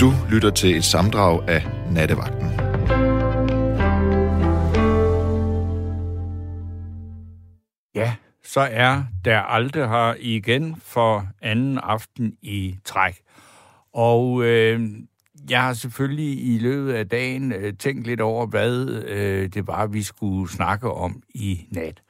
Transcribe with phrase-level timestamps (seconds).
[0.00, 2.50] Du lytter til et samdrag af Nattevagten.
[7.94, 13.20] Ja, så er der aldrig her igen for anden aften i træk.
[13.94, 14.90] Og øh,
[15.50, 19.86] jeg har selvfølgelig i løbet af dagen øh, tænkt lidt over, hvad øh, det var,
[19.86, 22.02] vi skulle snakke om i nat.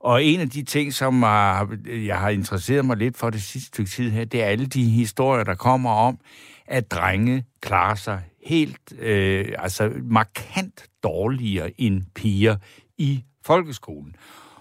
[0.00, 1.76] Og en af de ting, som har,
[2.06, 4.84] jeg har interesseret mig lidt for det sidste stykke tid her, det er alle de
[4.84, 6.18] historier, der kommer om,
[6.68, 12.56] at drenge klarer sig helt, øh, altså markant dårligere end piger
[12.98, 14.14] i folkeskolen.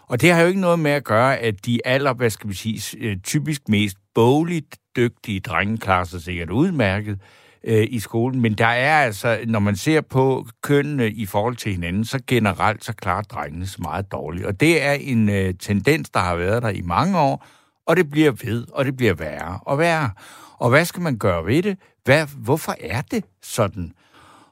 [0.07, 2.55] Og det har jo ikke noget med at gøre, at de aller, hvad skal vi
[2.55, 7.19] sige, øh, typisk mest bogligt dygtige drenge klarer sig sikkert udmærket
[7.63, 8.41] øh, i skolen.
[8.41, 12.85] Men der er altså, når man ser på kønnene i forhold til hinanden, så generelt
[12.85, 14.45] så klarer drengene sig meget dårligt.
[14.45, 17.47] Og det er en øh, tendens, der har været der i mange år,
[17.87, 20.09] og det bliver ved, og det bliver værre og værre.
[20.57, 21.77] Og hvad skal man gøre ved det?
[22.05, 23.91] Hvad, hvorfor er det sådan?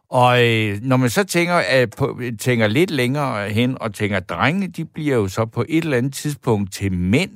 [0.10, 4.30] Og øh, når man så tænker, øh, på, tænker lidt længere hen og tænker, at
[4.30, 7.32] drenge, de bliver jo så på et eller andet tidspunkt til mænd,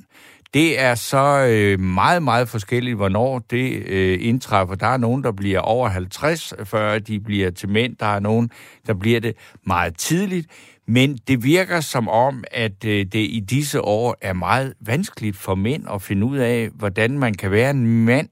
[0.53, 4.75] det er så øh, meget, meget forskelligt, hvornår det øh, indtræffer.
[4.75, 7.95] Der er nogen, der bliver over 50, før de bliver til mænd.
[7.95, 8.49] Der er nogen,
[8.87, 10.47] der bliver det meget tidligt.
[10.87, 15.55] Men det virker som om, at øh, det i disse år er meget vanskeligt for
[15.55, 18.29] mænd at finde ud af, hvordan man kan være en mand,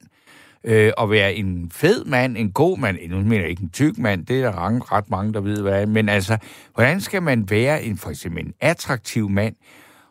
[0.66, 3.97] øh, at være en fed mand, en god mand, nu mener jeg ikke en tyk
[3.97, 6.38] mand, det er der ret mange, der ved, hvad er, men altså,
[6.73, 9.55] hvordan skal man være en, for eksempel en attraktiv mand,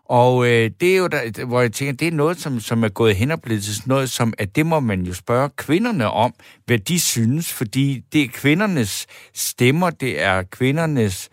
[0.05, 2.89] og øh, det er jo der, hvor jeg tænker, det er noget, som, som er
[2.89, 6.11] gået hen og blevet til sådan noget, som at det må man jo spørge kvinderne
[6.11, 6.35] om,
[6.67, 11.29] hvad de synes, fordi det er kvindernes stemmer, det er kvindernes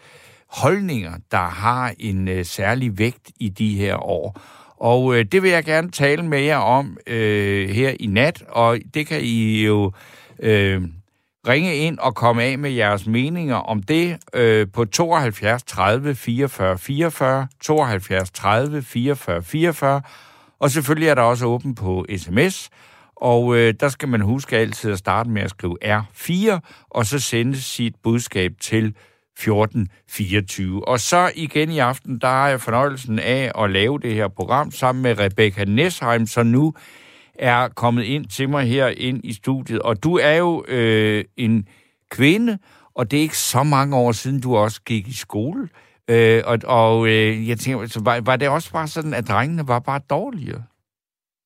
[0.47, 4.41] holdninger, der har en øh, særlig vægt i de her år.
[4.81, 8.79] Og øh, det vil jeg gerne tale med jer om øh, her i nat, og
[8.93, 9.91] det kan I jo
[10.39, 10.81] øh,
[11.47, 16.77] ringe ind og komme af med jeres meninger om det øh, på 72 30 44
[16.77, 20.01] 44, 72 30 44 44,
[20.59, 22.69] og selvfølgelig er der også åben på sms,
[23.15, 26.59] og øh, der skal man huske altid at starte med at skrive R4,
[26.89, 28.95] og så sende sit budskab til
[29.37, 30.87] 1424.
[30.87, 34.71] Og så igen i aften, der har jeg fornøjelsen af at lave det her program
[34.71, 36.73] sammen med Rebecca Nesheim, som nu
[37.35, 39.81] er kommet ind til mig her ind i studiet.
[39.81, 41.67] Og du er jo øh, en
[42.09, 42.57] kvinde,
[42.95, 45.69] og det er ikke så mange år siden, du også gik i skole.
[46.07, 49.67] Øh, og og øh, jeg tænker, så var, var det også bare sådan, at drengene
[49.67, 50.63] var bare dårligere?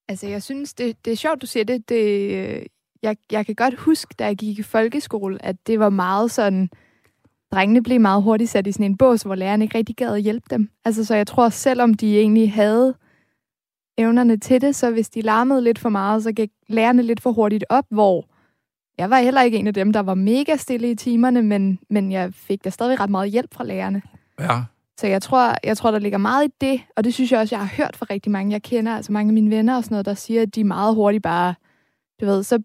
[0.08, 1.90] Altså, jeg synes, det, det er sjovt, du siger det.
[1.90, 2.66] det øh,
[3.02, 6.70] jeg, jeg kan godt huske, da jeg gik i folkeskole, at det var meget sådan
[7.56, 10.22] drengene blev meget hurtigt sat i sådan en bås, hvor lærerne ikke rigtig gad at
[10.22, 10.70] hjælpe dem.
[10.86, 12.96] Altså, så jeg tror, selvom de egentlig havde
[13.98, 17.32] evnerne til det, så hvis de larmede lidt for meget, så gik lærerne lidt for
[17.32, 18.26] hurtigt op, hvor
[18.98, 22.12] jeg var heller ikke en af dem, der var mega stille i timerne, men, men
[22.12, 24.02] jeg fik da stadig ret meget hjælp fra lærerne.
[24.40, 24.64] Ja.
[25.00, 27.56] Så jeg tror, jeg tror, der ligger meget i det, og det synes jeg også,
[27.56, 29.94] jeg har hørt fra rigtig mange, jeg kender, altså mange af mine venner og sådan
[29.94, 31.56] noget, der siger, at de meget hurtigt bare,
[32.22, 32.60] du ved, så,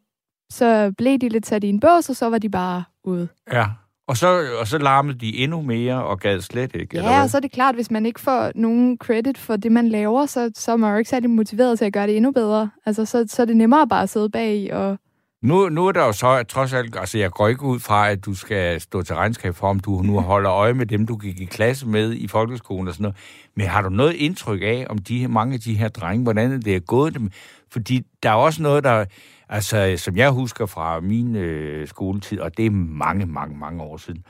[0.50, 3.28] så blev de lidt sat i en bås, og så var de bare ude.
[3.52, 3.66] Ja.
[4.10, 7.36] Og så, og så larmede de endnu mere og gad slet ikke, Ja, og så
[7.36, 10.72] er det klart, hvis man ikke får nogen credit for det, man laver, så, så
[10.72, 12.70] er man jo ikke særlig motiveret til at gøre det endnu bedre.
[12.86, 14.98] Altså, så, så er det nemmere bare at sidde bag og...
[15.42, 18.24] Nu, nu er der jo så, trods alt, altså jeg går ikke ud fra, at
[18.24, 21.40] du skal stå til regnskab for, om du nu holder øje med dem, du gik
[21.40, 23.16] i klasse med i folkeskolen og sådan noget.
[23.56, 26.76] Men har du noget indtryk af, om de mange af de her drenge, hvordan det
[26.76, 27.30] er gået dem?
[27.72, 29.04] Fordi der er også noget, der,
[29.50, 33.96] altså som jeg husker fra min øh, skoletid, og det er mange, mange, mange år
[33.96, 34.24] siden,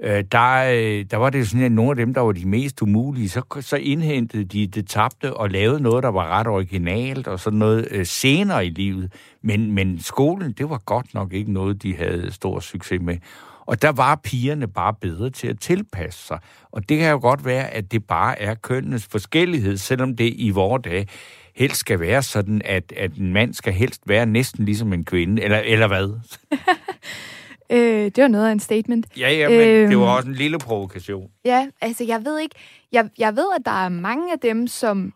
[0.00, 2.82] øh, der, øh, der var det sådan, at nogle af dem, der var de mest
[2.82, 7.40] umulige, så, så indhentede de det tabte og lavede noget, der var ret originalt og
[7.40, 9.12] sådan noget øh, senere i livet.
[9.42, 13.16] Men, men skolen, det var godt nok ikke noget, de havde stor succes med.
[13.66, 16.38] Og der var pigerne bare bedre til at tilpasse sig.
[16.70, 20.50] Og det kan jo godt være, at det bare er kønnenes forskellighed, selvom det i
[20.50, 21.06] vores dage
[21.58, 25.42] helst skal være sådan, at, at en mand skal helst være næsten ligesom en kvinde,
[25.42, 26.08] eller, eller hvad?
[27.70, 29.06] Øh, det var noget af en statement.
[29.18, 30.00] Ja, ja, men øhm, det Øhm.
[30.00, 31.30] var også en lille provokation.
[31.44, 32.54] Ja, altså jeg ved ikke...
[32.92, 35.12] Jeg, jeg ved, at der er mange af dem, som,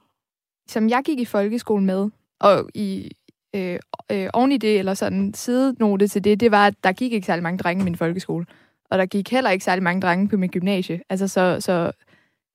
[0.68, 2.10] som jeg gik i folkeskole med,
[2.40, 3.10] og i
[3.54, 3.78] øh,
[4.12, 7.26] øh, oven i det, eller sådan sidenote til det, det var, at der gik ikke
[7.26, 8.46] særlig mange drenge i min folkeskole.
[8.90, 11.00] Og der gik heller ikke særlig mange drenge på mit gymnasie.
[11.10, 11.92] Altså så, så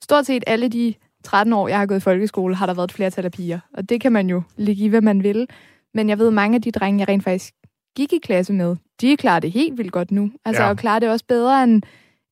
[0.03, 0.93] stort set alle de
[1.27, 3.59] 13 år, jeg har gået i folkeskole, har der været et flertal af piger.
[3.73, 5.47] Og det kan man jo ligge i, hvad man vil.
[5.93, 7.53] Men jeg ved, mange af de drenge, jeg rent faktisk
[7.95, 10.31] gik i klasse med, de klarer det helt vildt godt nu.
[10.45, 10.69] Altså, Ja.
[10.69, 11.83] og klarer det også bedre, end,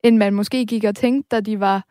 [0.03, 1.85] end man måske gik og tænkte, da de var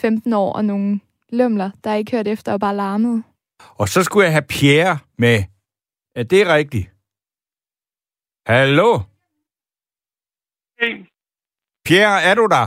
[0.00, 1.00] 15 år, og nogle
[1.32, 3.22] lømler, der ikke hørte efter og bare larmede.
[3.74, 5.44] Og så skulle jeg have Pierre med.
[6.14, 6.90] Er det rigtigt?
[8.46, 8.98] Hallo?
[11.84, 12.66] Pierre, er du der?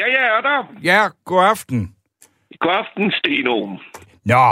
[0.00, 0.80] Ja, jeg er der.
[0.82, 1.94] Ja, god aften.
[2.64, 3.56] God aften, Steno.
[4.32, 4.46] Nå,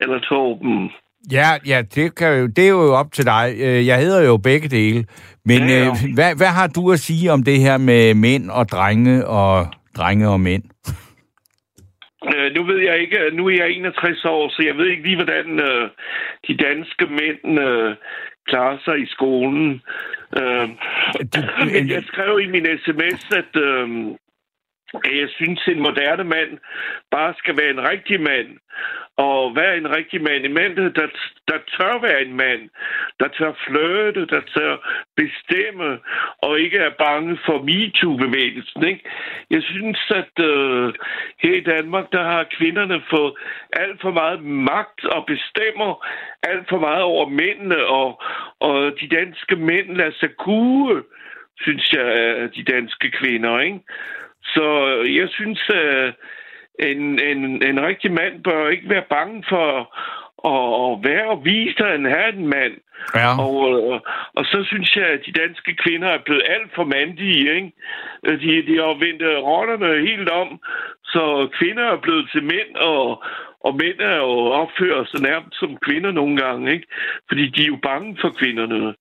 [0.00, 0.90] Eller Torben.
[1.32, 3.46] ja, ja det, kan jo, det er jo op til dig.
[3.66, 5.04] Øh, Jeg hedder jo begge dele.
[5.44, 5.86] Men Ja, ja.
[5.86, 9.66] øh, hvad, hvad har du at sige om det her med mænd og drenge og
[9.96, 10.62] drenge og mænd?
[12.34, 15.16] Øh, nu ved jeg ikke, nu er jeg 61 år, så jeg ved ikke lige,
[15.16, 15.90] hvordan øh,
[16.48, 17.94] de danske mænd øh,
[18.48, 19.82] klarer sig i skolen.
[20.40, 20.68] Øh,
[21.74, 24.25] men jeg skrev i min sms, at, øh, at
[25.04, 26.58] jeg synes, en moderne mand
[27.10, 28.48] bare skal være en rigtig mand.
[29.16, 30.44] Og være en rigtig mand.
[30.44, 31.08] En mand, der,
[31.48, 32.62] der tør være en mand.
[33.20, 34.74] Der tør flirte, der tør
[35.16, 35.98] bestemme,
[36.42, 38.86] og ikke er bange for MeToo-bevægelsen.
[38.86, 39.04] Ikke?
[39.50, 40.94] Jeg synes, at øh,
[41.42, 43.32] her i Danmark, der har kvinderne fået
[43.72, 46.06] alt for meget magt og bestemmer
[46.42, 48.22] alt for meget over mændene, og,
[48.60, 51.02] og de danske mænd lader sig kue,
[51.60, 52.08] synes jeg,
[52.56, 53.60] de danske kvinder.
[53.60, 53.80] Ikke?
[54.54, 54.66] Så
[55.18, 56.14] jeg synes, at
[56.78, 59.66] en, en, en rigtig mand bør ikke være bange for
[60.52, 62.74] at, at være og vise, at han er en mand.
[63.14, 63.30] Ja.
[63.44, 64.00] Og, øh,
[64.34, 67.54] og så synes jeg, at de danske kvinder er blevet alt for mandige.
[67.54, 67.72] Ikke?
[68.26, 70.60] Øh, De, de har vendt øh, rollerne helt om,
[71.04, 73.22] så kvinder er blevet til mænd, og,
[73.66, 74.32] og mænd er jo
[74.62, 76.72] opfører sig nærmest som kvinder nogle gange.
[76.74, 76.86] Ikke?
[77.28, 78.94] Fordi de er jo bange for kvinderne,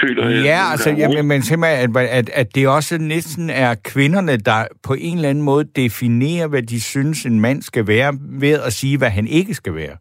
[0.00, 0.44] føler jeg.
[0.44, 1.16] Ja, altså, gange, ikke?
[1.16, 5.28] men, men simpelthen, at, at, at det også næsten er kvinderne, der på en eller
[5.28, 8.12] anden måde definerer, hvad de synes, en mand skal være,
[8.44, 9.96] ved at sige, hvad han ikke skal være.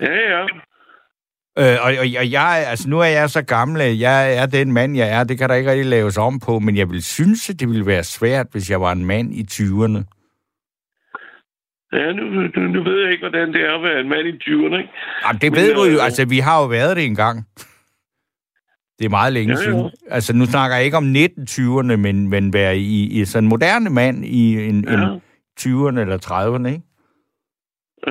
[0.00, 0.42] Ja, ja.
[1.58, 4.72] Øh, og, og, og jeg, altså, nu er jeg så gammel, at jeg er den
[4.72, 5.24] mand, jeg er.
[5.24, 7.86] Det kan der ikke rigtig laves om på, men jeg vil synes, at det ville
[7.86, 10.17] være svært, hvis jeg var en mand i 20'erne.
[11.92, 14.32] Ja, nu, nu, nu ved jeg ikke, hvordan det er at være en mand i
[14.32, 14.90] 20'erne, ikke?
[15.26, 15.96] Jamen, det Men, ved du jo.
[15.96, 17.46] øh, Altså, vi har jo været det engang.
[18.98, 19.90] Det er meget længe Ja, siden.
[20.10, 23.90] Altså, nu snakker jeg ikke om 1920'erne, men, men være i, i sådan en moderne
[23.90, 24.92] mand i en, Ja.
[24.94, 25.22] en
[25.60, 26.82] 20'erne eller 30'erne, ikke?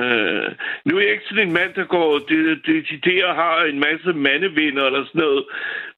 [0.02, 0.48] Øh,
[0.86, 2.18] nu er jeg ikke sådan en mand, der går
[3.08, 5.44] det, og har en masse mandevinder eller sådan noget.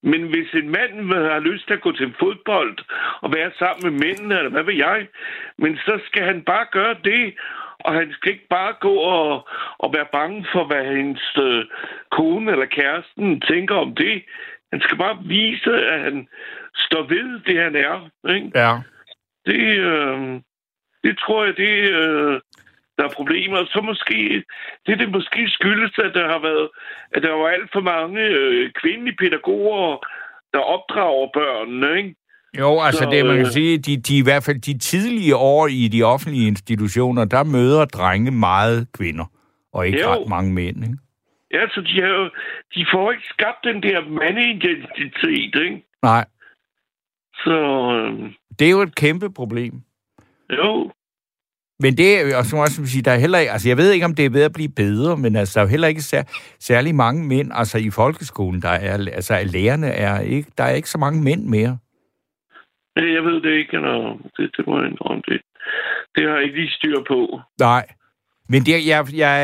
[0.03, 0.93] Men hvis en mand
[1.33, 2.79] har lyst til at gå til fodbold
[3.23, 4.99] og være sammen med mændene, eller hvad ved jeg,
[5.59, 7.35] men så skal han bare gøre det,
[7.85, 9.49] og han skal ikke bare gå og,
[9.79, 11.65] og være bange for, hvad hans øh,
[12.11, 14.25] kone eller kæresten tænker om det.
[14.73, 16.29] Han skal bare vise, at han
[16.75, 18.09] står ved det, han er.
[18.35, 18.51] Ikke?
[18.55, 18.73] Ja.
[19.47, 20.41] Det, øh,
[21.05, 22.41] det tror jeg, det øh,
[23.01, 23.65] der er problemer.
[23.65, 24.45] Så måske,
[24.87, 26.69] det det måske skyldes, at der har været,
[27.11, 30.07] at der var alt for mange øh, kvindelige pædagoger,
[30.55, 32.15] der opdrager børnene, ikke?
[32.59, 35.37] Jo, altså Så, det, man kan øh, sige, de, de, i hvert fald de tidlige
[35.37, 39.25] år i de offentlige institutioner, der møder drenge meget kvinder,
[39.73, 40.09] og ikke Jo.
[40.13, 40.99] ret mange mænd, ikke?
[41.53, 42.31] Ja, så de, har
[42.75, 45.85] de får ikke skabt den der mandeidentitet, ikke?
[46.03, 46.25] Nej,
[47.35, 47.51] Så
[47.93, 49.75] øh, det er jo et kæmpe problem.
[50.53, 50.93] jo,
[51.81, 54.05] Men det er må jeg også sige, der er heller ikke, altså jeg ved ikke,
[54.05, 56.23] om det er ved at blive bedre, men altså der er jo heller ikke sær,
[56.61, 60.91] særlig mange mænd, altså i folkeskolen, der er, altså lærerne er ikke, der er ikke
[60.91, 61.79] så mange mænd mere
[63.01, 65.41] øh, jeg ved det ikke, eller, det, det må jeg indrømme det.
[66.15, 67.41] Det har jeg ikke lige styr på.
[67.61, 67.87] Nej.
[68.49, 69.35] Men det, jeg, jeg,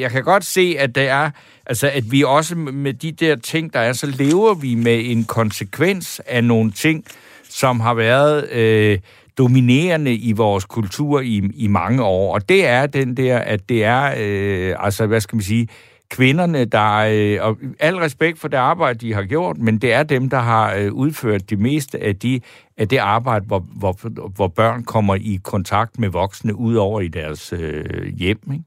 [0.00, 1.30] jeg kan godt se, at det er,
[1.66, 5.24] altså at vi også med de der ting, der er, så lever vi med en
[5.24, 7.04] konsekvens af nogle ting,
[7.42, 8.98] som har været øh,
[9.38, 12.34] dominerende i vores kultur i, i mange år.
[12.34, 15.68] Og det er den der, at det er, øh, altså hvad skal man sige,
[16.10, 20.02] kvinderne, der øh, og al respekt for det arbejde, de har gjort, men det er
[20.02, 22.40] dem, der har øh, udført det meste af, de,
[22.76, 27.08] af det arbejde, hvor, hvor, hvor børn kommer i kontakt med voksne, ud over i
[27.08, 28.40] deres øh, hjem.
[28.52, 28.64] Ikke?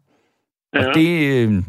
[0.73, 0.87] Ja.
[0.87, 1.63] Og det, øh,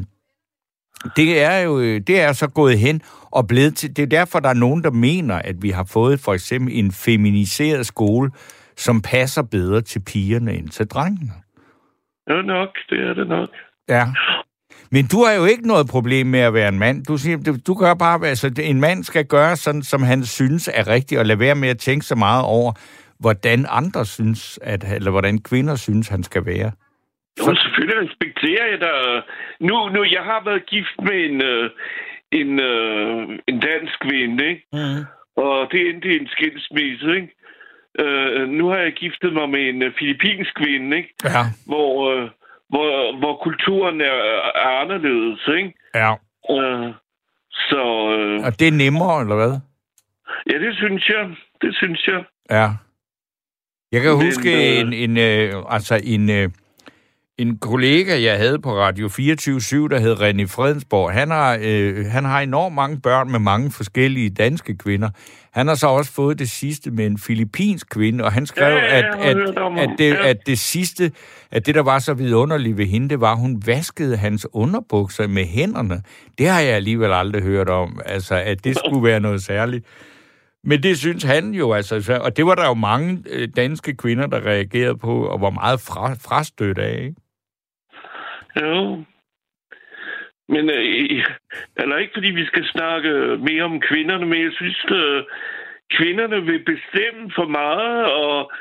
[1.16, 3.96] det er jo øh, det er så gået hen og blevet til.
[3.96, 6.92] Det er derfor, der er nogen, der mener, at vi har fået for eksempel en
[6.92, 8.30] feminiseret skole,
[8.76, 11.32] som passer bedre til pigerne end til drengene.
[12.28, 12.68] Ja, nok.
[12.90, 13.48] Det er det nok.
[13.88, 14.06] Ja.
[14.92, 17.04] Men du har jo ikke noget problem med at være en mand.
[17.04, 20.68] Du, siger, du, du gør bare, altså en mand skal gøre sådan, som han synes
[20.74, 22.72] er rigtigt, og lade være med at tænke så meget over,
[23.18, 26.72] hvordan andre synes, at, eller hvordan kvinder synes, han skal være.
[27.38, 29.22] Jo, selvfølgelig respekterer jeg dig.
[29.60, 31.70] Nu, nu, jeg har været gift med en, øh,
[32.32, 34.66] en, øh, en dansk kvinde, ikke?
[34.72, 35.04] Mm.
[35.36, 37.30] Og det endte i en skilsmisse, ikke?
[38.02, 41.14] Øh, nu har jeg giftet mig med en øh, filippinsk kvinde, ikke?
[41.24, 42.28] Ja, Hvor, øh,
[42.70, 44.16] hvor, hvor kulturen er,
[44.64, 45.72] er anderledes, ikke?
[45.94, 46.12] ja.
[46.50, 46.94] Øh,
[47.50, 47.82] så
[48.18, 49.52] øh, Og det er nemmere, eller hvad?
[50.52, 51.24] ja, det synes jeg.
[51.62, 52.24] Det synes jeg.
[52.50, 52.68] Ja.
[53.92, 56.48] Jeg kan Men, huske øh, en, en, øh, altså en, øh,
[57.40, 62.24] en kollega, jeg havde på Radio 24 der hed René Fredensborg, han har, øh, han
[62.24, 65.08] har enormt mange børn med mange forskellige danske kvinder.
[65.52, 68.84] Han har så også fået det sidste med en filippinsk kvinde, og han skrev, Ja,
[68.84, 69.36] ja, at, at,
[69.78, 70.28] at, det, Ja.
[70.28, 71.12] at det sidste,
[71.50, 75.26] at det, der var så vidunderligt ved hende, det var, at hun vaskede hans underbukser
[75.26, 76.02] med hænderne.
[76.38, 79.84] Det har jeg alligevel aldrig hørt om, altså, at det skulle være noget særligt.
[80.64, 83.96] Men det synes han jo, altså, så- og det var der jo mange øh, danske
[83.96, 87.14] kvinder, der reagerede på, og var meget fra, frastødt af, ikke?
[88.60, 89.04] Jo.
[90.48, 91.24] Men øh,
[91.76, 93.10] eller ikke fordi vi skal snakke
[93.48, 95.22] mere om kvinderne, men jeg synes, øh,
[95.96, 98.52] kvinderne vil bestemme for meget, og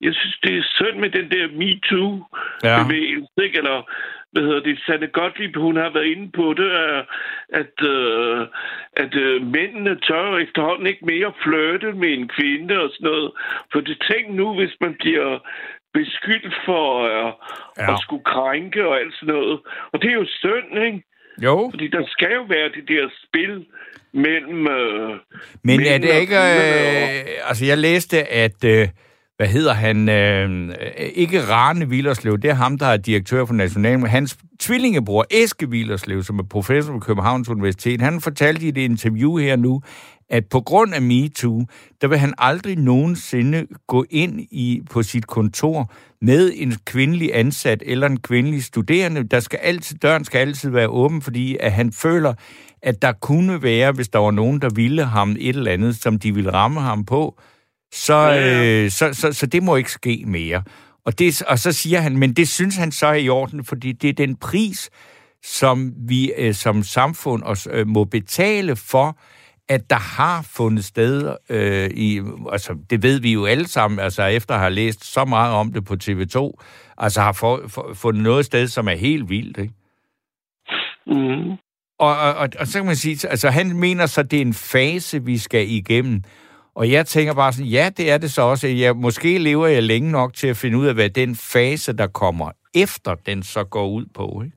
[0.00, 3.58] jeg synes, det er synd med den der MeToo-bevægelse, ikke?
[3.58, 3.82] Eller,
[4.32, 7.02] hvad hedder det, Sanne Gottlieb, hun har været inde på det, er,
[7.62, 8.46] at, øh,
[8.92, 13.30] at øh, mændene tør efterhånden ikke mere flirte med en kvinde og sådan noget.
[13.72, 15.38] For det tænk nu, hvis man bliver
[15.94, 17.32] beskyldt for øh,
[17.78, 17.92] Ja.
[17.92, 19.60] at skulle krænke og alt sådan noget.
[19.92, 21.02] Og det er jo synd, ikke?
[21.46, 23.66] Jo, Fordi der skal jo være det der spil
[24.14, 24.66] mellem...
[24.68, 25.18] Øh,
[25.64, 26.38] men er det ikke...
[26.38, 28.64] og- Øh, altså, jeg læste, at...
[28.64, 28.88] Øh,
[29.36, 30.08] hvad hedder han?
[30.08, 30.74] Øh,
[31.14, 34.00] ikke Rane Villerslev, det er ham, der er direktør for National.
[34.06, 39.36] Hans tvillingebror, Eske Villerslev, som er professor på Københavns Universitet, han fortalte i et interview
[39.36, 39.82] her nu,
[40.30, 41.66] at på grund af MeToo,
[42.00, 47.82] der vil han aldrig nogensinde gå ind i på sit kontor med en kvindelig ansat
[47.86, 49.22] eller en kvindelig studerende.
[49.22, 52.34] Der skal altid, døren skal altid være åben, fordi at han føler,
[52.82, 56.18] at der kunne være, hvis der var nogen, der ville ham et eller andet, som
[56.18, 57.40] de ville ramme ham på,
[57.92, 60.62] så, Ja, øh, så, så, så det må ikke ske mere.
[61.04, 63.92] Og, det, og så siger han, men det synes han så er i orden, fordi
[63.92, 64.90] det er den pris,
[65.44, 69.18] som vi øh, som samfund også, øh, må betale for,
[69.70, 72.20] at der har fundet sted øh, i,
[72.52, 75.72] altså det ved vi jo alle sammen, altså efter at have læst så meget om
[75.72, 76.62] det på TV2,
[76.98, 79.74] altså har for, for, fundet noget sted, som er helt vildt, ikke?
[81.06, 81.50] mm.
[81.98, 84.54] Og, og, og, og så kan man sige, altså han mener så, det er en
[84.72, 86.22] fase, vi skal igennem.
[86.74, 88.68] Og jeg tænker bare sådan, ja, det er det så også.
[88.68, 92.06] Jeg, måske lever jeg længe nok til at finde ud af, hvad den fase, der
[92.06, 94.42] kommer efter, den så går ud på.
[94.44, 94.56] Ikke?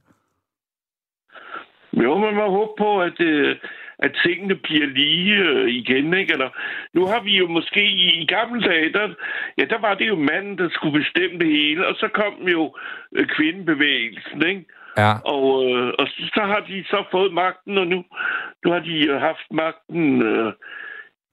[2.03, 3.55] Jo, man må håbe på, at, øh,
[3.99, 6.33] at tingene bliver lige øh, igen, ikke?
[6.33, 6.49] Eller,
[6.93, 9.09] nu har vi jo måske i, i gamle dage, der,
[9.57, 12.75] ja, der var det jo manden, der skulle bestemme det hele, og så kom jo
[13.15, 14.65] øh, kvindebevægelsen, ikke?
[14.97, 15.13] Ja.
[15.25, 18.03] Og, øh, og så, så har de så fået magten, og nu,
[18.65, 20.53] nu har de øh, haft magten øh,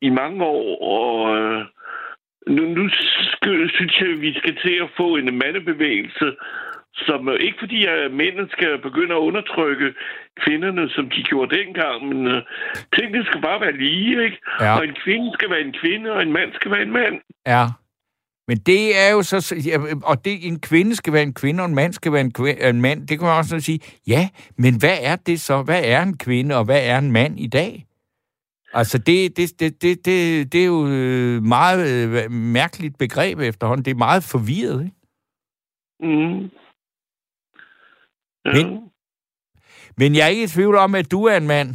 [0.02, 1.64] i mange år, og øh,
[2.46, 2.88] nu, nu
[3.32, 6.36] skal, synes jeg, at vi skal til at få en mandebevægelse,
[6.94, 9.94] som øh, ikke fordi at mændene skal begynde at undertrykke
[10.42, 12.42] kvinderne, som de gjorde dengang, men øh,
[12.94, 14.38] tingene skal bare være lige, ikke?
[14.60, 14.76] Ja.
[14.76, 17.14] Og en kvinde skal være en kvinde, og en mand skal være en mand.
[17.46, 17.64] Ja.
[18.48, 19.54] Men det er jo så...
[19.66, 22.32] ja, Og det, en kvinde skal være en kvinde, og en mand skal være en,
[22.38, 23.08] kvi- en mand.
[23.08, 24.28] Det kan man også sige, ja,
[24.58, 25.62] men hvad er det så?
[25.62, 27.86] Hvad er en kvinde, og hvad er en mand i dag?
[28.72, 31.80] Altså, det, det, det, det, det, det er jo øh, meget
[32.24, 33.84] øh, mærkeligt begreb efterhånden.
[33.84, 34.96] Det er meget forvirret, ikke?
[36.02, 36.50] Mm.
[38.44, 38.52] Ja.
[38.52, 38.90] Men-
[39.96, 41.68] Men jeg er ikke i tvivl om, at du er en mand.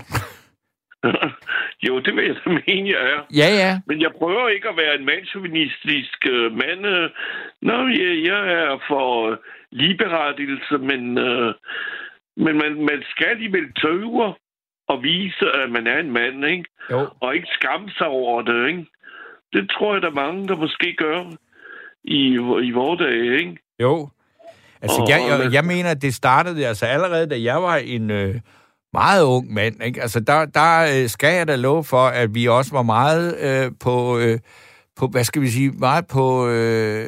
[1.87, 3.21] jo, det vil jeg da mene, jeg er.
[3.41, 3.79] Ja, ja.
[3.87, 6.85] Men jeg prøver ikke at være en mandsjuvenistisk øh, mand.
[6.85, 7.09] Øh,
[7.61, 9.37] Nå, jeg, jeg er for øh,
[9.71, 11.53] ligeberettigelse, men, øh,
[12.37, 14.33] men man, man skal alligevel tøve
[14.87, 16.65] og vise, at man er en mand, ikke?
[16.91, 17.07] Jo.
[17.21, 18.85] Og ikke skamme sig over det, ikke?
[19.53, 21.23] Det tror jeg, der er mange, der måske gør
[22.03, 22.21] i,
[22.67, 23.57] i vores dage, ikke?
[23.81, 24.09] Jo.
[24.81, 28.35] Altså, jeg, jeg, jeg mener, at det startede altså allerede, da jeg var en øh,
[28.93, 29.83] meget ung mand.
[29.83, 30.01] Ikke?
[30.01, 33.71] Altså, der, der øh, skal jeg da love for, at vi også var meget øh,
[33.79, 34.17] på...
[34.17, 34.39] Øh,
[34.97, 37.07] på, hvad skal vi sige, meget på øh,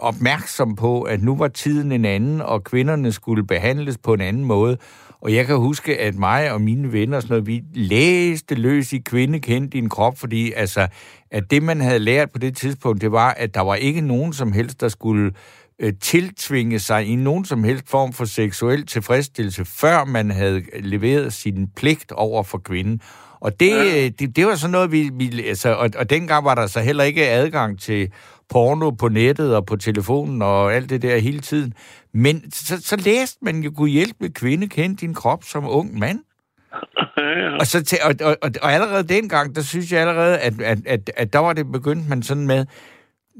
[0.00, 4.44] opmærksom på, at nu var tiden en anden, og kvinderne skulle behandles på en anden
[4.44, 4.76] måde.
[5.20, 8.98] Og jeg kan huske, at mig og mine venner sådan noget, vi læste løs i
[8.98, 10.86] kvinde kendt din krop, fordi altså,
[11.30, 14.32] at det, man havde lært på det tidspunkt, det var, at der var ikke nogen
[14.32, 15.32] som helst, der skulle
[15.78, 21.32] øh, tiltvinge sig i nogen som helst form for seksuel tilfredsstillelse, før man havde leveret
[21.32, 23.00] sin pligt over for kvinden.
[23.40, 24.08] Og det, ja.
[24.08, 25.10] det, det var sådan noget, vi...
[25.14, 28.12] vi altså, og, og dengang var der så heller ikke adgang til
[28.48, 31.74] porno på nettet og på telefonen og alt det der hele tiden.
[32.14, 36.18] Men så, så læste man jo, kunne hjælpe kvinde kende din krop som ung mand.
[37.16, 37.56] Ja, ja.
[37.60, 40.78] Og, så til, og, og, og, og allerede dengang, der synes jeg allerede, at, at,
[40.86, 42.66] at, at der var det begyndt man sådan med,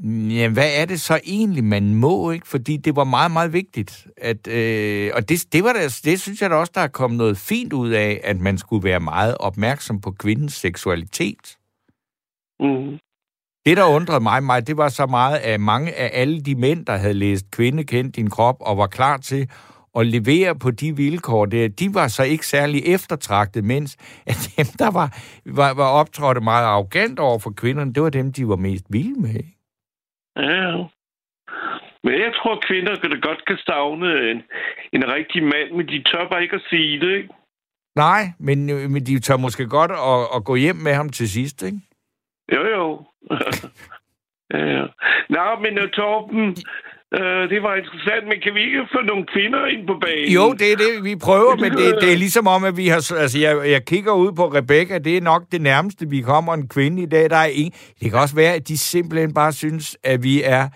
[0.03, 2.47] ja, hvad er det så egentlig, man må, ikke?
[2.47, 4.07] Fordi det var meget, meget vigtigt.
[4.17, 7.17] At, øh, og det, det, var der, det synes jeg da også, der er kommet
[7.17, 11.57] noget fint ud af, at man skulle være meget opmærksom på kvindens seksualitet.
[12.59, 12.97] Mm.
[13.65, 16.85] Det, der undrede mig, mig, det var så meget, at mange af alle de mænd,
[16.85, 19.49] der havde læst Kvinde kendt din krop og var klar til
[19.95, 24.65] at levere på de vilkår, der, de var så ikke særlig eftertragtet, mens at dem,
[24.79, 28.55] der var, var, var optrådte meget arrogant over for kvinderne, det var dem, de var
[28.55, 29.35] mest vilde med.
[29.35, 29.54] ikke?
[30.37, 30.83] Ja.
[32.03, 34.43] Men jeg tror, kvinder kan da godt kan savne en,
[34.93, 37.29] en rigtig mand, men de tør bare ikke at sige det, ikke?
[37.95, 41.29] Nej, men, øh, men de tør måske godt at, at gå hjem med ham til
[41.29, 41.79] sidst, ikke?
[42.53, 43.05] Jo, jo.
[44.53, 44.85] ja, ja.
[45.29, 46.55] Nå, men uh, Torben,
[47.19, 50.33] uh, det var interessant, men kan vi ikke få nogle kvinder ind på banen?
[50.37, 53.13] Jo, det er det, vi prøver, men det, det er ligesom om, at vi har...
[53.23, 56.67] Altså, jeg, jeg kigger ud på Rebecca, det er nok det nærmeste, vi kommer en
[56.67, 57.29] kvinde i dag.
[57.29, 57.73] Der er ingen...
[57.99, 60.67] Det kan også være, at de simpelthen bare synes, at vi er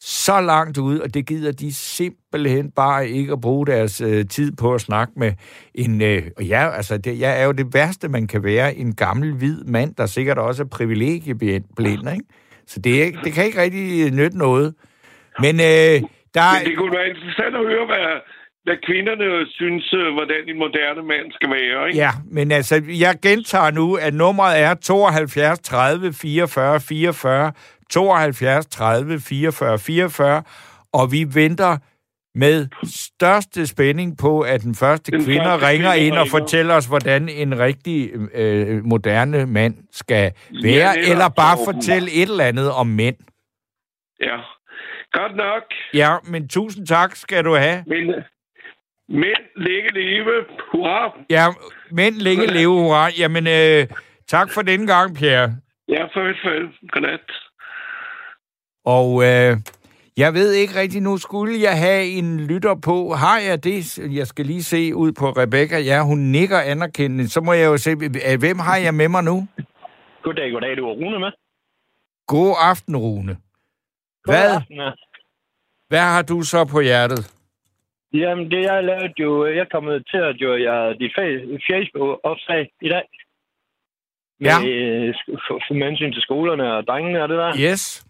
[0.00, 4.52] så langt ude, og det gider de simpelthen bare ikke at bruge deres øh, tid
[4.52, 5.32] på at snakke med
[5.74, 6.02] en...
[6.02, 9.32] Øh, og ja, altså, det, jeg er jo det værste, man kan være, en gammel
[9.32, 12.24] hvid mand, der sikkert også er privilegieblind, ikke?
[12.66, 14.74] Så det, er, det kan ikke rigtig nytte noget.
[15.44, 15.96] Men øh,
[16.34, 18.06] der Men det kunne være interessant at høre, hvad,
[18.64, 21.98] hvad kvinderne synes, øh, hvordan en moderne mand skal være, ikke?
[21.98, 27.52] Ja, men altså, jeg gentager nu, at nummeret er 72 30 44 44,
[27.90, 30.42] 72 30 44 44,
[30.92, 31.76] og vi venter
[32.34, 36.38] med største spænding på, at den første Den kvinde første ringer kvinde ind og ringer.
[36.38, 42.22] fortæller os, hvordan en rigtig øh, moderne mand skal være, netop, eller bare fortælle et
[42.22, 43.16] eller andet om mænd.
[44.20, 44.36] Ja.
[45.12, 45.62] Godt nok.
[45.94, 47.84] Ja, men tusind tak skal du have.
[47.86, 48.06] Men,
[49.08, 50.44] men længe leve.
[50.72, 51.18] Hurra.
[51.30, 51.46] Ja,
[51.90, 53.08] mænd længe leve, hurra.
[53.18, 53.86] Jamen, øh,
[54.26, 55.56] tak for denne gang, Pierre.
[55.88, 56.68] Ja, farvel, farvel.
[56.92, 57.20] Godnat.
[58.84, 59.56] Og øh,
[60.16, 63.12] jeg ved ikke rigtig nu, skulle jeg have en lytter på?
[63.14, 63.98] Har jeg det?
[63.98, 65.78] Jeg skal lige se ud på Rebecca.
[65.78, 67.28] Ja, hun nikker anerkendende.
[67.28, 69.48] Så må jeg jo se, øh, hvem har jeg med mig nu?
[70.22, 70.76] Goddag, goddag.
[70.76, 71.30] Du er Rune med.
[72.26, 73.36] God aften, Rune.
[74.32, 74.90] Hvad, aften, ja.
[75.88, 77.34] hvad har du så på hjertet?
[78.12, 79.46] Jamen, det jeg lavede jo...
[79.46, 83.02] Jeg kommet til at jo jeg dit fa- Facebook-opslag i dag.
[84.40, 84.56] Med, Ja.
[84.68, 87.52] øh, sk- for, for med hensyn til skolerne og drengene og det der.
[87.72, 88.06] Yes.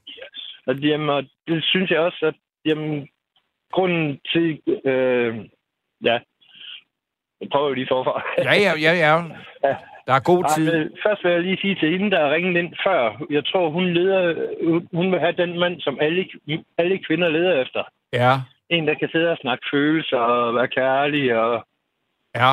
[0.67, 3.09] Og, jamen, og det synes jeg også, at jamen,
[3.73, 4.61] grunden til...
[4.85, 5.37] Øh,
[6.05, 6.19] ja,
[7.41, 8.23] jeg prøver lige forfra.
[8.39, 9.15] Ja, ja, ja, ja.
[10.09, 10.67] Der er god tid.
[10.73, 13.01] men Først vil jeg lige sige til hende, der ringede ind før.
[13.31, 14.23] Jeg tror, hun leder,
[14.93, 16.29] hun vil have den mand, som alle,
[16.79, 17.83] alle kvinder leder efter.
[18.13, 18.33] Ja,
[18.69, 21.37] En, der kan sidde og snakke følelser og være kærlig.
[21.39, 21.67] Og
[22.35, 22.53] ja.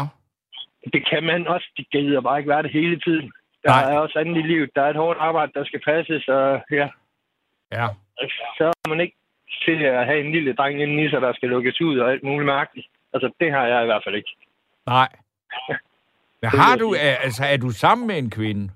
[0.93, 1.67] det kan man også.
[1.77, 3.31] Det gider bare ikke være det hele tiden.
[3.63, 3.93] Der Nej.
[3.93, 4.69] er også andet i livet.
[4.75, 6.27] Der er et hårdt arbejde, der skal passes.
[6.27, 6.87] Og ja,
[7.71, 7.87] Ja.
[8.57, 9.15] så er man ikke
[9.65, 12.23] til at have en lille dreng inden i sig, der skal lukkes ud og alt
[12.23, 12.87] muligt mærkeligt.
[13.13, 14.35] Altså, det har jeg i hvert fald ikke.
[14.87, 15.07] Nej.
[16.51, 18.69] Men har vil du, er- altså, er du sammen med en kvinde?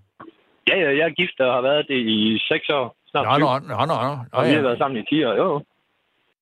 [0.68, 2.96] Ja, ja, jeg er gift og har været det i seks år.
[3.12, 3.68] Snart Nå, 20.
[3.68, 4.18] nå, nå, nå, nå.
[4.32, 5.34] Og vi har været sammen i 10 år.
[5.34, 5.64] Jo,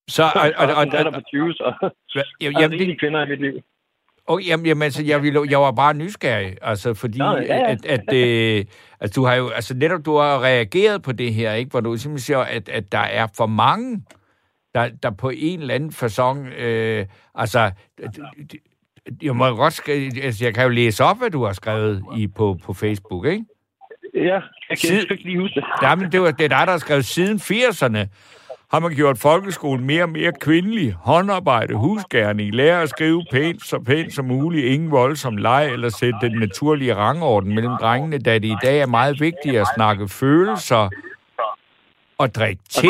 [0.08, 1.92] Så, og, og, og, og, og, på 20, så og,
[2.42, 3.62] jeg jamen, er det, kvinder i mit liv.
[4.30, 7.72] Oh, jamen, jamen altså, jeg, ville, jeg var bare nysgerrig, altså, fordi Nå, ja, ja.
[7.72, 8.66] at, at øh,
[9.02, 11.72] altså, du har jo, altså, netop du har reageret på det her, ikke?
[11.72, 14.04] Hvor du simpelthen siger, at, at der er for mange,
[14.76, 17.72] der, der på en eller anden façon, øh, altså,
[19.22, 22.28] jeg må godt skrive, altså, jeg kan jo læse op, hvad du har skrevet i,
[22.28, 23.46] på, på Facebook, ikke?
[24.16, 24.40] Ja,
[24.70, 26.00] jeg kan ikke lige huske det.
[26.00, 28.08] Men det, var, det er dig, der har skrevet siden 80'erne
[28.72, 30.94] har man gjort folkeskolen mere og mere kvindelig.
[30.94, 36.20] Håndarbejde, husgærning, lære at skrive pænt, så pænt som muligt, ingen voldsom leg eller sætte
[36.22, 40.90] den naturlige rangorden mellem drengene, da det i dag er meget vigtigt at snakke følelser
[42.18, 42.88] og drikke te.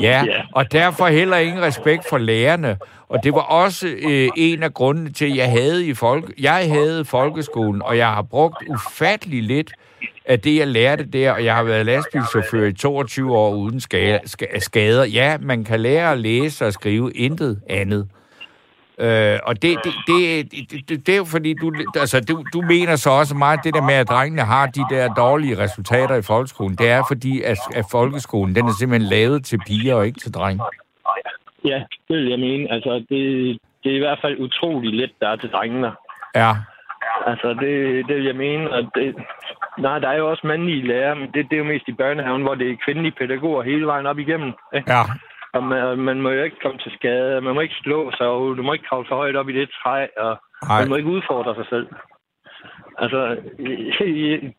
[0.00, 0.42] Ja, Ja.
[0.52, 2.76] og derfor heller ingen respekt for lærerne.
[3.08, 6.68] Og det var også øh, en af grundene til, at jeg havde i folk, jeg
[6.70, 9.72] havde folkeskolen, og jeg har brugt ufattelig lidt
[10.26, 14.20] af det, jeg lærte der, og jeg har været lastbilchauffør i 22 år uden ska-
[14.26, 15.04] ska- skader.
[15.04, 18.08] Ja, man kan lære at læse og skrive intet andet.
[19.00, 22.60] Øh, og det, det, det, det, det, det er jo fordi, du, altså, du, du
[22.60, 26.22] mener så også meget, det der med, at drengene har de der dårlige resultater i
[26.22, 26.76] folkeskolen.
[26.76, 30.34] Det er fordi, at, at folkeskolen den er simpelthen lavet til piger og ikke til
[30.34, 30.64] drenge.
[31.64, 32.72] Ja, det vil jeg mene.
[32.72, 35.92] Altså, det, det er i hvert fald utrolig let, der er til drengene.
[36.34, 36.54] Ja,
[37.26, 37.74] Altså, det,
[38.08, 38.70] det vil jeg mene.
[38.70, 39.14] Og det,
[39.78, 42.42] nej, der er jo også mandlige lærere, men det, det er jo mest i børnehaven,
[42.42, 44.52] hvor det er kvindelige pædagoger hele vejen op igennem.
[44.74, 44.92] Ikke?
[44.92, 45.02] ja,
[45.54, 48.56] Og man, man må jo ikke komme til skade, man må ikke slå sig, og
[48.56, 50.32] du må ikke kravle for højt op i det træ, og
[50.68, 50.80] Nej.
[50.80, 51.88] man må ikke udfordre sig selv.
[53.02, 53.20] Altså,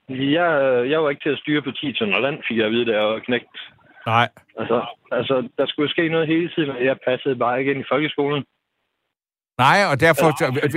[0.09, 0.49] jeg,
[0.91, 2.91] jeg var ikke til at styre på 10 tønder land, fik jeg at vide, da
[2.97, 3.57] jeg var knægt.
[4.05, 4.27] nej.
[4.59, 4.77] Altså,
[5.11, 8.43] altså, der skulle ske noget hele tiden, og jeg passede bare ikke ind i folkeskolen.
[9.65, 10.27] Nej, og derfor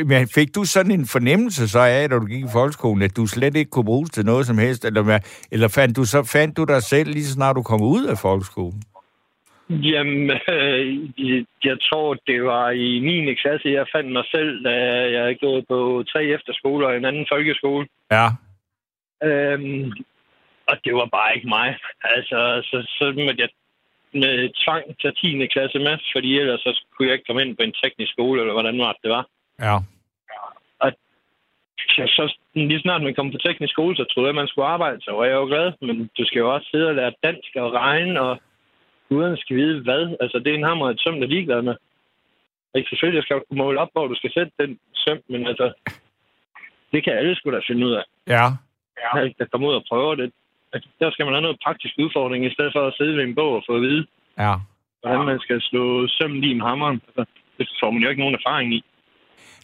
[0.05, 3.27] men fik du sådan en fornemmelse så af, da du gik i folkeskolen, at du
[3.27, 5.19] slet ikke kunne bruges til noget som helst, eller,
[5.53, 8.19] eller fandt du så fandt du dig selv lige så snart du kom ud af
[8.19, 8.83] folkeskolen?
[9.71, 11.11] Jamen, øh,
[11.65, 13.35] jeg- tror, det var i 9.
[13.35, 14.71] klasse, jeg fandt mig selv, da
[15.15, 17.87] jeg havde gået på tre efterskoler og en anden folkeskole.
[18.11, 18.27] Ja.
[19.29, 19.93] Øhm,
[20.67, 21.79] og det var bare ikke mig.
[22.05, 23.49] Altså, så, så måtte jeg
[24.15, 25.47] med tvang tage 10.
[25.47, 28.53] klasse med, fordi ellers så kunne jeg ikke komme ind på en teknisk skole, eller
[28.53, 29.27] hvordan var det, det var.
[29.61, 29.77] Ja.
[31.97, 35.01] Så, så lige snart man kom på teknisk skole, så troede jeg, man skulle arbejde,
[35.03, 35.73] så var jeg jo glad.
[35.81, 38.41] Men du skal jo også sidde og lære dansk og regne, og
[39.13, 40.17] uden skal vide hvad.
[40.21, 41.77] Altså, det er en hammer, et søm, der er ligeglad med.
[42.77, 45.73] Ikke selvfølgelig skal du kunne måle op, hvor du skal sætte den søm, men altså,
[46.93, 48.05] det kan alle sgu da finde ud af.
[48.29, 48.45] Ja.
[49.03, 49.29] Ja.
[49.39, 50.33] Der kommer ud og prøver det.
[50.73, 53.35] Altså, Der skal man have noget praktisk udfordring, i stedet for at sidde ved en
[53.35, 54.07] bog og få at vide,
[54.39, 54.55] Ja.
[55.01, 57.03] hvordan man skal slå sømmen i med hammeren.
[57.07, 57.25] Altså,
[57.59, 58.85] det får man jo ikke nogen erfaring i.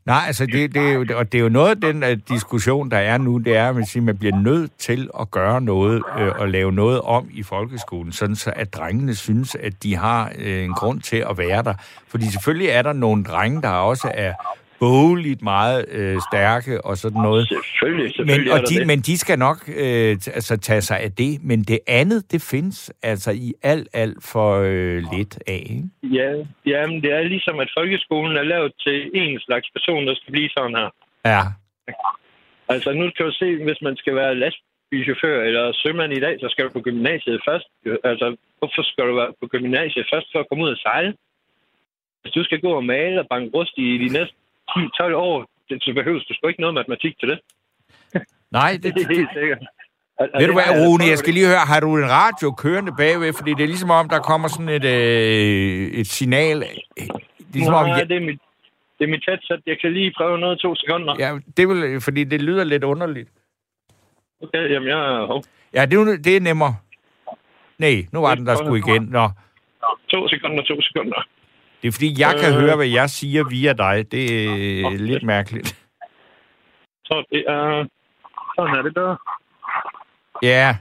[0.09, 2.91] Nej, altså det, det, er jo, og det er jo noget af den uh, diskussion,
[2.91, 6.03] der er nu, det er, at man, siger, man bliver nødt til at gøre noget
[6.19, 10.33] øh, og lave noget om i folkeskolen, sådan så at drengene synes, at de har
[10.39, 11.75] øh, en grund til at være der.
[12.09, 14.33] Fordi selvfølgelig er der nogle drenge, der også er
[14.81, 17.49] bogligt meget øh, stærke og sådan noget.
[17.49, 18.87] Selvfølgelig, selvfølgelig Men, og de, det.
[18.87, 21.45] men de skal nok øh, altså, tage sig af det.
[21.45, 25.63] Men det andet, det findes altså i alt, alt for øh, lidt af.
[25.71, 26.15] Ikke?
[26.19, 26.31] Ja,
[26.67, 30.33] ja, men det er ligesom, at folkeskolen er lavet til en slags person, der skal
[30.33, 30.91] blive sådan her.
[31.27, 31.43] Ja,
[32.75, 36.49] Altså, nu kan du se, hvis man skal være lastbilchauffør eller sømand i dag, så
[36.51, 37.69] skal du på gymnasiet først.
[38.05, 41.15] Altså, hvorfor skal du være på gymnasiet først for at komme ud og sejle?
[42.23, 44.37] Hvis du skal gå og male og banke rust i de næste
[44.71, 45.37] 10-12 år,
[45.69, 47.39] det- så behøver du sgu ikke noget matematik til det.
[48.59, 49.59] nej, det, Det er helt sikkert.
[50.21, 52.51] Og Ved du det hvad, jeg Rune, jeg skal lige høre, har du en radio
[52.63, 53.33] kørende bagved?
[53.39, 56.65] Fordi det er ligesom om, der kommer sådan et, øh, et signal.
[57.53, 58.41] Ligesom om, Nej, ja, det er mit,
[58.99, 59.61] det er mit headset.
[59.67, 61.15] Jeg kan lige prøve noget to sekunder.
[61.19, 63.29] ja, det vil, fordi det lyder lidt underligt.
[64.43, 65.43] Okay, jamen jeg er...
[65.75, 66.77] Ja, det, er det er nemmere.
[67.79, 69.03] Nej, nu var den der skulle igen.
[69.03, 69.29] Nå,
[70.09, 71.27] To sekunder, to sekunder.
[71.83, 72.61] Det er fordi, jeg kan Øh.
[72.61, 74.13] høre, hvad jeg siger via dig.
[74.13, 75.77] Det er lidt mærkeligt.
[77.05, 77.87] Så det er...
[78.57, 79.17] Sådan er det bedre.
[80.43, 80.77] Ja.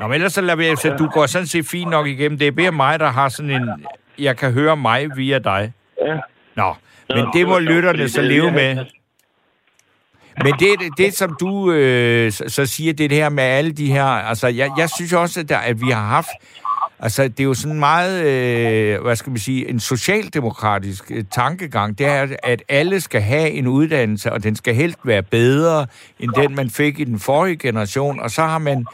[0.00, 2.38] Nå, men ellers så lader vi, så du går sådan set fint nok igennem.
[2.38, 3.86] Det er mere mig, der har sådan en...
[4.18, 5.72] Jeg kan høre mig via dig.
[6.06, 6.18] Ja.
[6.56, 6.74] Nå,
[7.08, 8.84] men det må lytterne så leve med.
[10.44, 13.92] Men det, det, som du øh, så, siger, det, er det her med alle de
[13.92, 14.04] her...
[14.04, 16.28] Altså, jeg, jeg synes også, at, der, at vi har haft...
[17.02, 21.98] Altså, det er jo sådan meget, øh, hvad skal man sige, en socialdemokratisk øh, tankegang.
[21.98, 25.86] Det er, at alle skal have en uddannelse, og den skal helt være bedre,
[26.18, 28.20] end den, man fik i den forrige generation.
[28.20, 28.86] Og så har man,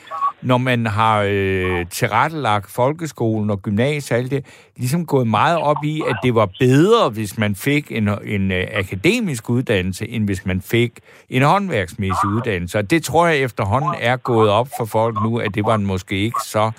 [0.42, 4.44] når man har øh, tilrettelagt folkeskolen og gymnasiet og alt det,
[4.76, 8.66] ligesom gået meget op i, at det var bedre, hvis man fik en, en øh,
[8.72, 10.92] akademisk uddannelse, end hvis man fik
[11.30, 12.78] en håndværksmæssig uddannelse.
[12.78, 16.16] Og det tror jeg efterhånden er gået op for folk nu, at det var måske
[16.16, 16.70] ikke så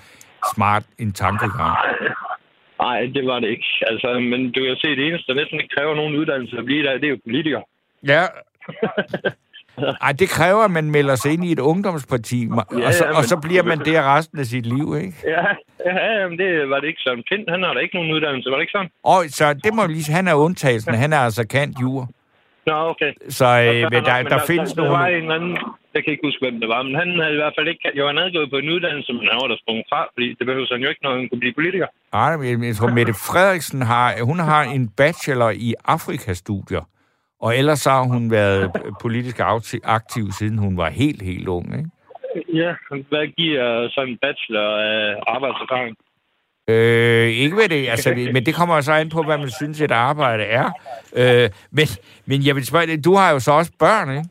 [0.55, 1.75] smart en tankegang.
[2.79, 3.69] Nej, det var det ikke.
[3.87, 6.83] Altså, men du kan se, det eneste, der næsten ikke kræver nogen uddannelse at blive
[6.83, 7.63] der, det er jo politikere.
[8.07, 8.23] Ja.
[10.07, 13.17] Ej, det kræver, at man melder sig ind i et ungdomsparti, Ja, og, så, ja,
[13.17, 15.13] og så bliver man der resten af sit liv, ikke?
[15.25, 15.45] Ja,
[15.85, 17.23] ja jamen det var det ikke sådan.
[17.29, 18.89] Pind, han har da ikke nogen uddannelse, var det ikke sådan?
[19.03, 20.93] Og så det må lige han er undtagelsen.
[20.93, 22.09] Han er altså kant jur.
[22.67, 23.11] Nå, okay.
[23.39, 25.23] Så øh, men der, Men der findes der, der, var nogle...
[25.23, 25.53] en anden,
[25.93, 27.83] jeg kan ikke huske, hvem det var, men han havde i hvert fald ikke...
[27.99, 30.45] Jo, han havde gået på en uddannelse, men han var der sprunget fra, fordi det
[30.49, 31.87] behøver han jo ikke, når han kunne blive politiker.
[32.13, 36.83] Ej, men jeg tror, Mette Frederiksen har, hun har en bachelor i Afrikastudier.
[37.45, 39.37] Og ellers så har hun været politisk
[39.83, 41.89] aktiv, siden hun var helt, helt ung, ikke?
[42.61, 42.71] Ja,
[43.09, 45.95] hvad giver sådan en bachelor af arbejdserfaring?
[46.69, 49.91] Øh, ikke ved det, altså, men det kommer så an på, hvad man synes, et
[49.91, 50.71] arbejde er.
[51.15, 51.87] Øh, men,
[52.25, 54.29] men jeg vil spørge du har jo så også børn, ikke?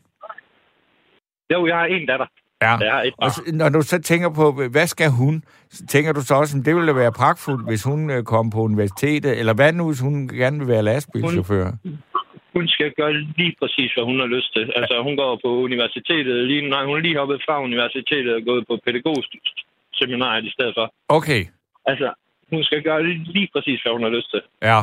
[1.53, 2.25] Jo, jeg har en datter.
[2.61, 3.01] Ja.
[3.01, 6.35] Et Og så, når du så tænker på, hvad skal hun, så tænker du så
[6.35, 9.87] også, at det ville være pragtfuldt, hvis hun øh, kom på universitetet, eller hvad nu,
[9.87, 11.71] hvis hun gerne vil være lastbilchauffør?
[12.53, 14.71] Hun skal gøre lige præcis, hvad hun har lyst til.
[14.75, 16.69] Altså, hun går på universitetet lige...
[16.69, 19.29] Nej, hun er lige hoppet fra universitetet og gået på pædagogisk
[19.93, 20.93] seminariet i stedet for.
[21.09, 21.45] Okay,
[21.91, 22.07] Altså,
[22.49, 24.41] hun skal gøre lige præcis, hvad hun har lyst til.
[24.61, 24.79] ja.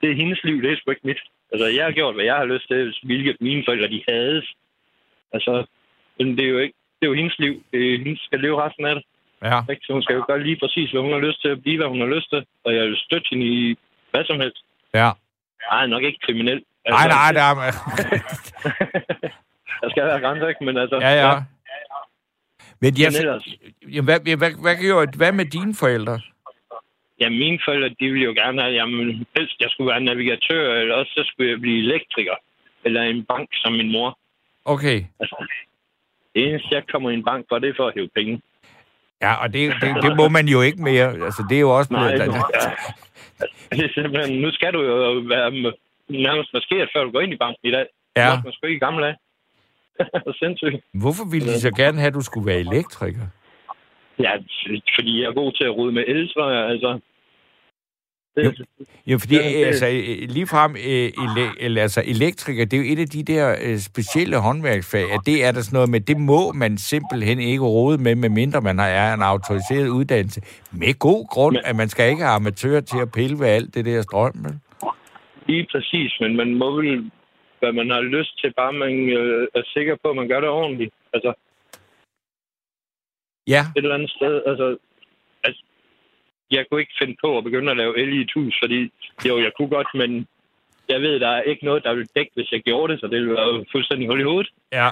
[0.00, 1.22] Det er hendes liv, det er sgu ikke mit.
[1.52, 4.42] Altså, jeg har gjort, hvad jeg har lyst til, hvilket mine forældre, de havde.
[5.32, 5.66] Altså,
[6.18, 6.74] men det er jo ikke...
[7.00, 7.54] Det er jo hendes liv.
[7.72, 9.04] Det er, hendes skal leve resten af det.
[9.42, 9.60] Ja?
[9.82, 11.88] Så hun skal jo gøre lige præcis, hvad hun har lyst til at blive, hvad
[11.88, 12.46] hun har lyst til.
[12.64, 13.76] Og jeg vil støtte hende i
[14.10, 14.64] hvad som helst.
[14.94, 15.10] ja.
[15.70, 16.62] Nej, nok ikke kriminel.
[16.88, 17.54] Nej, nej, der er...
[19.80, 20.64] Der skal være grænser, ikke?
[20.64, 20.98] Men altså...
[21.00, 21.34] Ja, ja.
[22.80, 23.48] Men, jeg, Men ellers...
[23.82, 26.20] jamen, hvad, hvad, hvad, gjorde, hvad med dine forældre?
[27.20, 30.94] Ja, mine forældre, de ville jo gerne have, jamen, helst jeg skulle være navigatør, eller
[30.94, 32.36] også så skulle jeg blive elektriker.
[32.84, 34.18] Eller en bank som min mor.
[34.64, 35.04] Okay.
[35.20, 35.46] Altså,
[36.34, 38.42] det eneste, jeg kommer i en bank for, det er for at hæve penge.
[39.22, 41.08] Ja, og det, det, det må man jo ikke mere.
[41.28, 41.92] Altså, det er jo også...
[41.92, 42.70] Nej, nu, ja.
[43.76, 44.94] det er simpelthen, nu skal du jo
[45.34, 45.50] være
[46.08, 47.86] nærmest maskeret, før du går ind i banken i dag.
[48.16, 48.22] Ja.
[48.22, 49.16] Det var man sgu ikke i gamle dage.
[50.40, 50.76] Sindssygt.
[50.94, 53.26] Hvorfor ville de så gerne have, at du skulle være elektriker?
[54.18, 54.32] Ja,
[54.96, 56.66] fordi jeg er god til at rode med el, tror jeg.
[56.70, 56.98] Altså,
[58.36, 58.66] det,
[59.06, 59.86] Ja, fordi Ja, det- altså,
[60.28, 61.12] ligefrem øh,
[61.64, 65.44] ele, altså, elektriker, det er jo et af de der øh, specielle håndværksfag, at det
[65.44, 68.86] er der sådan noget med, det må man simpelthen ikke rode med, medmindre man har
[68.88, 70.40] er en autoriseret uddannelse.
[70.72, 73.74] Med god grund, Men- at man skal ikke have amatører til at pille ved alt
[73.74, 74.32] det der strøm.
[74.44, 74.54] vel?
[75.46, 77.10] lige præcis, men man må vel,
[77.60, 80.48] hvad man har lyst til, bare man øh, er sikker på, at man gør det
[80.48, 80.94] ordentligt.
[81.14, 81.32] Altså,
[83.46, 84.42] Ja, et eller andet sted.
[84.46, 84.76] Altså,
[85.44, 85.62] altså,
[86.50, 88.90] jeg kunne ikke finde på at begynde at lave el i et hus, fordi
[89.28, 90.26] jo, jeg kunne godt, men
[90.88, 93.16] jeg ved, der er ikke noget, der vil dække, hvis jeg gjorde det, så det
[93.20, 94.50] ville være fuldstændig hul i hovedet.
[94.72, 94.90] ja.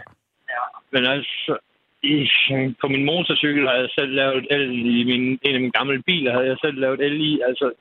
[0.94, 1.56] Men altså,
[2.02, 2.28] i,
[2.80, 6.32] på min motorcykel har jeg selv lavet el i min, en af mine gamle biler,
[6.32, 7.40] havde jeg selv lavet el i.
[7.48, 7.72] Altså,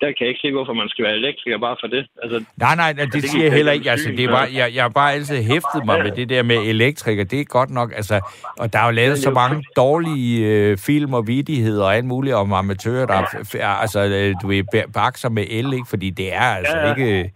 [0.00, 2.06] der kan jeg ikke se, hvorfor man skal være elektriker bare for det.
[2.22, 3.90] Altså, Nej, nej, nej, det det siger jeg heller ikke.
[3.90, 7.24] Altså, det bare, jeg, jeg har bare altid hæftet mig med det der med elektriker.
[7.24, 8.20] Det er godt nok, altså...
[8.58, 12.34] Og der er jo lavet så mange dårlige øh, film og vidigheder og alt muligt
[12.34, 13.14] om amatører, der
[13.60, 15.86] er, altså, øh, du ved, bakser med el, ikke?
[15.90, 16.94] Fordi det er altså Ja, ja.
[16.94, 17.28] ikke øh,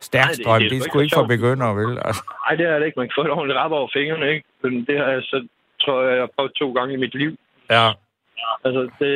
[0.00, 0.60] stærk Nej, det- strøm.
[0.62, 1.98] det Det er sgu ikke for begyndere, vel?
[2.04, 2.98] Altså, Ej, det er det ikke.
[2.98, 4.44] Man kan få et ordentligt rap over fingrene, ikke?
[4.62, 5.46] Men det har jeg så,
[5.82, 7.32] tror jeg, jeg har prøvet to gange i mit liv.
[7.70, 7.88] ja,
[8.64, 9.10] Altså, det...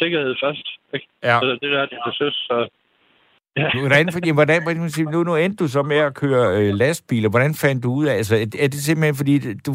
[0.00, 1.06] Sikkerhed først, ikke?
[1.22, 1.34] ja.
[1.38, 2.56] Altså, det der er det til søs, så...
[3.56, 3.70] Ja.
[3.80, 7.28] Hvordan, fordi, hvordan, hvordan, sige, nu, nu endte du så med at køre øh, lastbiler.
[7.30, 9.34] Hvordan fandt du ud af, altså, er, er det simpelthen fordi,
[9.66, 9.72] du,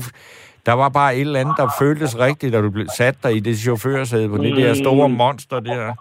[0.65, 3.39] der var bare et eller andet, der føltes rigtigt, da du blev sat dig i
[3.39, 5.15] det chaufførsæde på det der store Mm.
[5.15, 5.93] monster der?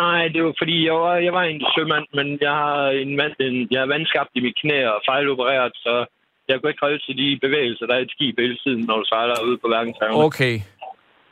[0.00, 3.40] Nej, det var fordi, jeg var, jeg var en sømand, men jeg har, en, vand-
[3.40, 5.92] en, jeg har vandskabt i mit knæ og fejlopereret, så
[6.48, 8.96] jeg kunne ikke holde til de bevægelser, der er i et skib hele tiden, når
[9.00, 10.24] du sejler ude på verdenshavene.
[10.24, 10.54] Okay,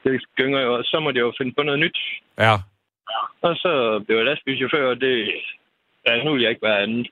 [0.04, 1.98] Det gynger jo, og så må jeg jo finde på noget nyt.
[2.38, 2.54] ja.
[3.42, 5.32] Og så blev jeg lastbilchauffør, og det...
[6.06, 7.06] Ja, nu vil jeg ikke være andet.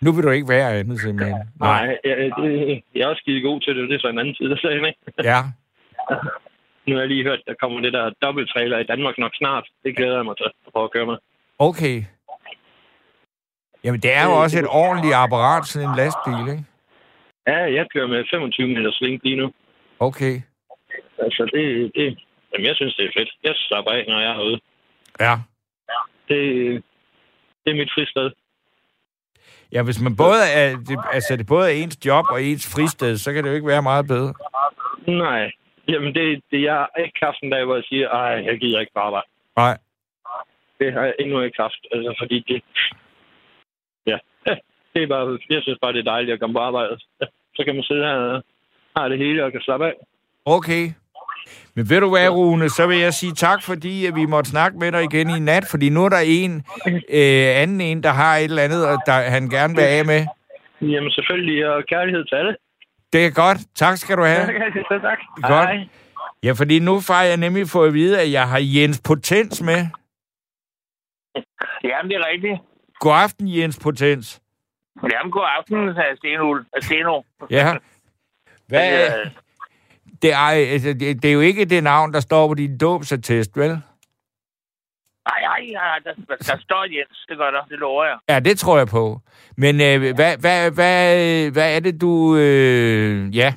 [0.00, 1.36] Nu vil du ikke være andet, simpelthen.
[1.60, 4.34] Nej, jeg, det, jeg er også skide god til det, det er så en anden
[4.34, 4.98] side af sagen, ikke?
[5.24, 5.40] Ja,
[6.88, 9.66] Nu har jeg lige hørt, der kommer det der dobbelttrailer i Danmark nok snart.
[9.84, 11.16] Det glæder jeg mig til at prøve at køre med.
[11.58, 12.02] okay.
[13.84, 16.64] Jamen, det er jo også et ordentligt apparat, sådan en lastbil, ikke?
[17.46, 19.52] Ja, jeg kører med 25 meter sving lige nu.
[19.98, 20.34] Okay.
[21.24, 22.18] Altså, det, det,
[22.52, 23.30] jamen, jeg synes, det er fedt.
[23.42, 24.60] Jeg slapper af, når jeg er ude.
[25.20, 25.34] Ja.
[26.28, 26.40] Det,
[27.64, 28.30] det er mit fristed.
[29.72, 33.16] Ja, hvis man både er, det, altså, det både er ens job og ens fristed,
[33.16, 34.34] så kan det jo ikke være meget bedre.
[35.06, 35.50] Nej,
[35.88, 38.80] jamen, det, det jeg har ikke haft en dag, hvor jeg siger, ej, jeg gider
[38.80, 39.28] ikke bare arbejde.
[39.56, 39.78] Nej.
[40.78, 41.82] Det har jeg endnu ikke haft.
[41.92, 42.62] Altså, fordi det...
[44.06, 44.18] Ja,
[44.94, 45.38] det er bare...
[45.50, 46.98] Jeg synes bare, det er dejligt at komme på arbejde.
[47.56, 48.42] Så kan man sidde her og
[48.96, 49.94] har det hele og kan slappe af.
[50.44, 50.84] Okay.
[51.74, 54.78] Men ved du hvad, Rune, så vil jeg sige tak, fordi at vi måtte snakke
[54.78, 58.36] med dig igen i nat, fordi nu er der en øh, anden en, der har
[58.36, 60.26] et eller andet, og der, han gerne vil af med.
[60.80, 62.56] Jamen, selvfølgelig, og kærlighed til alle.
[63.12, 63.58] Det er godt.
[63.74, 64.46] Tak skal du have.
[64.74, 65.18] så tak.
[65.42, 65.68] Godt.
[65.68, 65.88] Hej.
[66.42, 69.86] Ja, fordi nu har jeg nemlig fået at vide, at jeg har Jens Potens med.
[71.84, 72.58] Jamen, det er rigtigt.
[73.00, 74.40] God aften, Jens Potens.
[75.12, 76.66] Jamen, god aften, Stenul.
[76.80, 77.22] Steno.
[77.50, 77.74] Ja.
[78.68, 79.30] Hvad, Øh,
[80.22, 83.56] det, er, altså, det, det er jo ikke det navn, der står på din dåbsattest,
[83.56, 83.80] vel?
[85.28, 87.26] Nej, nej, nej, der, der står Jens.
[87.28, 88.18] Det gør der, det lover jeg.
[88.28, 89.20] Ja, det tror jeg på.
[89.56, 92.36] Men øh, hvad, hvad, hvad, hvad er det, du...
[92.36, 93.54] Øh, ja,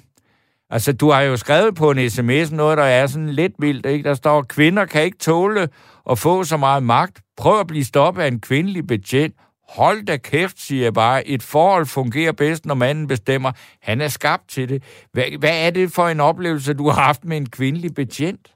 [0.69, 4.10] altså du har jo skrevet på en sms noget, der er sådan lidt vildt, ikke?
[4.10, 5.69] Der står, kvinder kan ikke tåle
[6.10, 7.21] at få så meget magt.
[7.38, 9.36] Prøv at blive stoppet af en kvindelig betjent.
[9.77, 11.27] Hold da kæft, siger jeg bare.
[11.27, 13.51] Et forhold fungerer bedst, når manden bestemmer.
[13.81, 15.07] Han er skabt til det.
[15.13, 18.55] Hvad, hvad er det for en oplevelse, du har haft med en kvindelig betjent?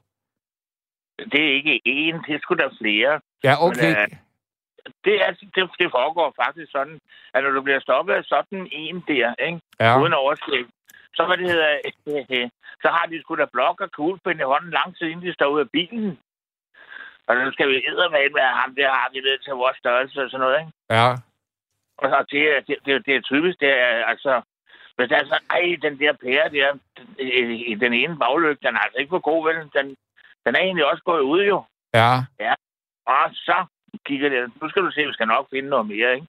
[1.32, 3.20] Det er ikke én, det er sgu da flere.
[3.44, 3.92] Ja, okay.
[3.92, 4.08] Men, øh,
[5.04, 6.98] Det, er, det, det foregår faktisk sådan,
[7.34, 9.60] at når du bliver stoppet af sådan en der, ikke?
[9.80, 10.64] Ja, uden overskæg,
[11.16, 12.48] så, hvad det hedder,
[12.82, 15.48] så har de sgu da blok og kuglepind i hånden lang tid, inden de står
[15.54, 16.18] ud af bilen.
[17.26, 20.30] Og nu skal vi eddermame med ham, der har vi ved til vores størrelse og
[20.30, 20.72] sådan noget, ikke?
[20.90, 21.08] ja.
[21.98, 24.42] Og så det, det, det, det er typisk, det er altså...
[24.96, 27.08] Hvis der er sådan, ej, den der pære der, den,
[27.72, 29.56] i den ene baglygte, den er altså ikke for god, vel?
[29.76, 29.96] Den,
[30.44, 31.64] den er egentlig også gået ud, jo.
[31.94, 32.54] Ja,
[33.06, 33.64] Og så
[34.06, 36.26] kigger det, nu skal du se, vi skal nok finde noget mere, ikke?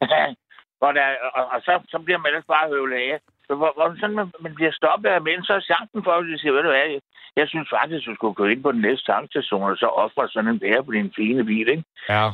[0.84, 3.20] og, der, og, og så, så bliver man ellers bare høvlet af.
[3.46, 6.38] Hvor, hvor sådan, man, man bliver stoppet af mænd, så er chancen for, at de
[6.38, 7.00] siger, ved du hvad, jeg,
[7.36, 10.50] jeg synes faktisk, du skulle gå ind på den næste tankstation, og så ofre sådan
[10.50, 11.84] en bære på din fine bil, ikke?
[12.08, 12.26] Ja.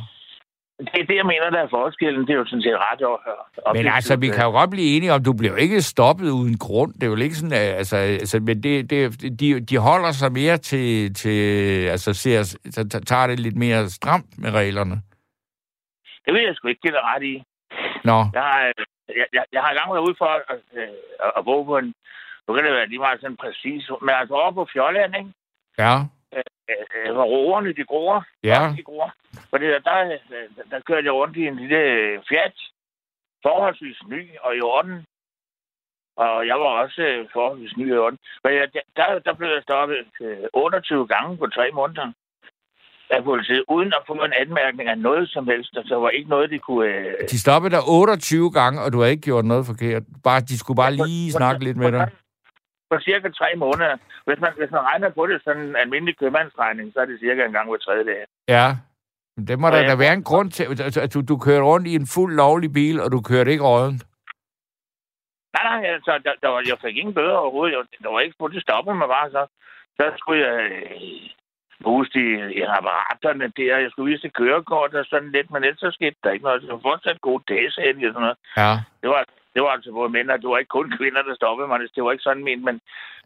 [0.79, 2.27] Det er det, jeg mener, der er forskellen.
[2.27, 3.77] Det er jo sådan set ret op.
[3.77, 6.59] Men altså, vi kan jo godt blive enige om, du bliver jo ikke stoppet uden
[6.59, 6.93] grund.
[6.95, 10.57] Det er jo ikke sådan, altså, altså men det, det, de, de holder sig mere
[10.57, 11.39] til, til
[11.95, 14.97] altså, ser, så tager det lidt mere stramt med reglerne.
[16.25, 17.43] Det vil jeg sgu ikke give dig ret i.
[18.05, 18.85] Nå, Jeg har, øh,
[19.17, 20.89] jeg, jeg, jeg har engang været ude for at, øh,
[21.27, 21.95] at, at bo på en...
[22.49, 25.33] Nu kan det være lige meget sådan præcis, men altså over på Fjolland, ikke?
[25.79, 25.95] ja,
[26.71, 28.25] Øh, hvor roerne, de gror.
[28.43, 28.75] Ja.
[28.77, 29.15] De gror.
[29.51, 31.81] Fordi der, der, der, der kørte jeg rundt i en lille
[32.29, 32.59] Fiat.
[33.43, 35.07] Forholdsvis ny og i orden.
[36.17, 38.19] Og jeg var også øh, forholdsvis ny i orden.
[38.45, 42.13] Men jeg, der, der blev jeg stoppet øh, 28 gange på tre måneder
[43.17, 45.71] af politiet, uden at få en anmærkning af noget som helst.
[45.77, 46.87] Altså, der var ikke noget, de kunne...
[46.89, 50.03] Øh, de stoppede dig 28 gange, og du har ikke gjort noget forkert.
[50.25, 52.09] Bare, de skulle bare lige snakke lidt med dig.
[52.91, 53.97] På cirka tre måneder.
[54.27, 57.45] Hvis man, hvis man regner på det sådan en almindelig købmandsregning, så er det cirka
[57.45, 58.21] en gang hver tredje dag.
[58.49, 58.67] Ja.
[59.37, 60.65] Men det må Og der jeg- da være en grund til,
[61.05, 64.03] at du, du kørte rundt i en fuld lovlig bil, og du kørte ikke rådent.
[65.57, 67.73] Nej, nej, altså, der, der var, jeg fik ingen bøder overhovedet.
[67.77, 69.43] Jeg, der var ikke på, det stoppede mig bare så.
[69.99, 71.31] Så skulle jeg øh,
[71.89, 73.83] puste i, i apparaterne der.
[73.85, 76.63] Jeg skulle vise kørekort og sådan lidt, men ellers så skete der ikke noget.
[76.63, 78.39] Det var fortsat gode dagsæt og sådan noget.
[78.63, 78.73] Ja.
[79.03, 79.23] Det var,
[79.55, 81.79] det var altså både mænd, og det var ikke kun kvinder, der stoppede mig.
[81.97, 82.77] Det var ikke sådan ment, men,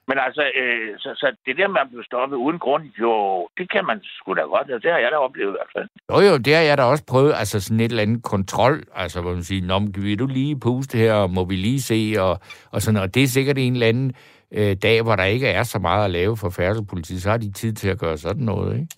[0.08, 3.12] men altså, øh, så, så det der med at blive stoppet uden grund, jo,
[3.58, 4.70] det kan man sgu da godt.
[4.70, 5.88] og Det har jeg da oplevet i hvert fald.
[6.10, 9.18] Jo, jo, det har jeg da også prøvet, altså sådan et eller andet kontrol, altså
[9.22, 12.14] hvor man siger, Nå, men vil du lige puste her, og må vi lige se,
[12.18, 12.34] og,
[12.72, 13.14] og sådan noget.
[13.14, 14.35] Det er sikkert en eller anden øh,
[14.82, 17.72] dag, hvor der ikke er så meget at lave for færdselspolitiet, så har de tid
[17.72, 18.88] til at gøre sådan noget, ikke?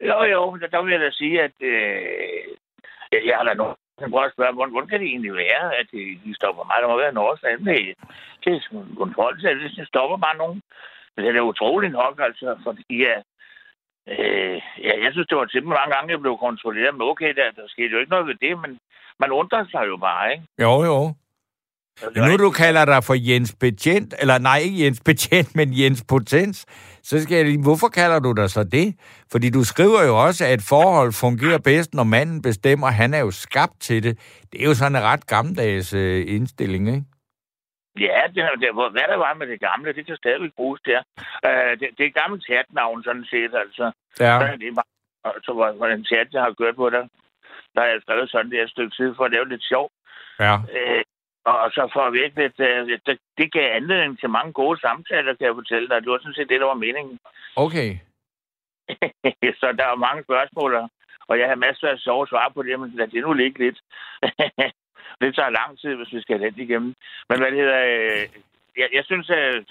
[0.00, 2.44] Jo, jo, der, der vil jeg da sige, at øh,
[3.12, 5.86] jeg, har da nogen, jeg prøver at spørge, hvordan, hvordan kan det egentlig være, at
[5.92, 6.76] de, de stopper mig?
[6.80, 7.94] Der må være en årsag med
[8.46, 10.62] er en kontrol, så det stopper bare nogen.
[11.16, 13.16] Men det er utroligt nok, altså, fordi ja,
[14.12, 17.50] øh, ja, jeg synes, det var simpelthen mange gange, jeg blev kontrolleret, men okay, der,
[17.58, 18.78] der skete jo ikke noget ved det, men
[19.18, 20.44] man undrer sig jo bare, ikke?
[20.64, 20.98] Jo, jo.
[21.04, 24.84] Så det Men var nu ikke- du kalder dig for Jens Betjent, eller nej, ikke
[24.84, 26.66] Jens Betjent, men Jens Potens,
[27.02, 28.88] så skal jeg lige, hvorfor kalder du dig så det?
[29.32, 33.18] Fordi du skriver jo også, at et forhold fungerer bedst, når manden bestemmer, han er
[33.26, 34.18] jo skabt til det.
[34.52, 37.04] Det er jo sådan en ret gammeldags øh, indstilling, ikke?
[38.00, 41.00] Ja, det, det, hvad der var med det gamle, det kan stadigvæk bruges der.
[41.48, 43.86] Uh, det, det er et gammelt chatnavn, sådan set, altså.
[44.20, 44.34] Ja.
[44.52, 44.90] Er det bare,
[45.24, 47.02] og så var den chat, jeg har kørt på der,
[47.74, 49.86] der har jeg skrevet sådan det et stykke tid for at lave lidt sjov.
[50.44, 50.54] Ja.
[50.76, 51.02] Øh,
[51.44, 55.34] og så for at virke lidt, øh, det, det gav anledning til mange gode samtaler,
[55.34, 56.02] kan jeg fortælle dig.
[56.02, 57.18] Det var sådan set det, der var meningen.
[57.66, 57.90] Okay.
[59.60, 62.90] så der var mange spørgsmål, og- jeg har masser af sjove svar på det, men
[62.96, 63.78] lad det nu ligge lidt.
[65.20, 66.94] det tager lang tid, hvis vi skal have det igennem.
[67.28, 68.28] Men hvad det hedder, øh,
[68.76, 69.64] jeg, jeg synes, at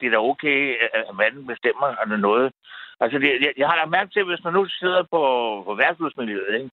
[0.00, 2.52] det er da okay, at manden bestemmer eller noget.
[3.00, 5.20] Altså, det, jeg, jeg har da mærke til, hvis man nu sidder på,
[5.66, 6.70] på værtshusmiljøet, ikke?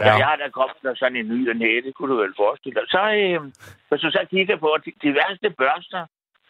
[0.00, 0.06] Ja.
[0.06, 0.16] Ja.
[0.20, 2.80] Jeg har da kommet der sådan en ny og næ, det kunne du vel forestille
[2.80, 2.88] dig.
[2.88, 3.40] Så, øh,
[3.88, 6.02] hvis du så kigger på de, de værste børster,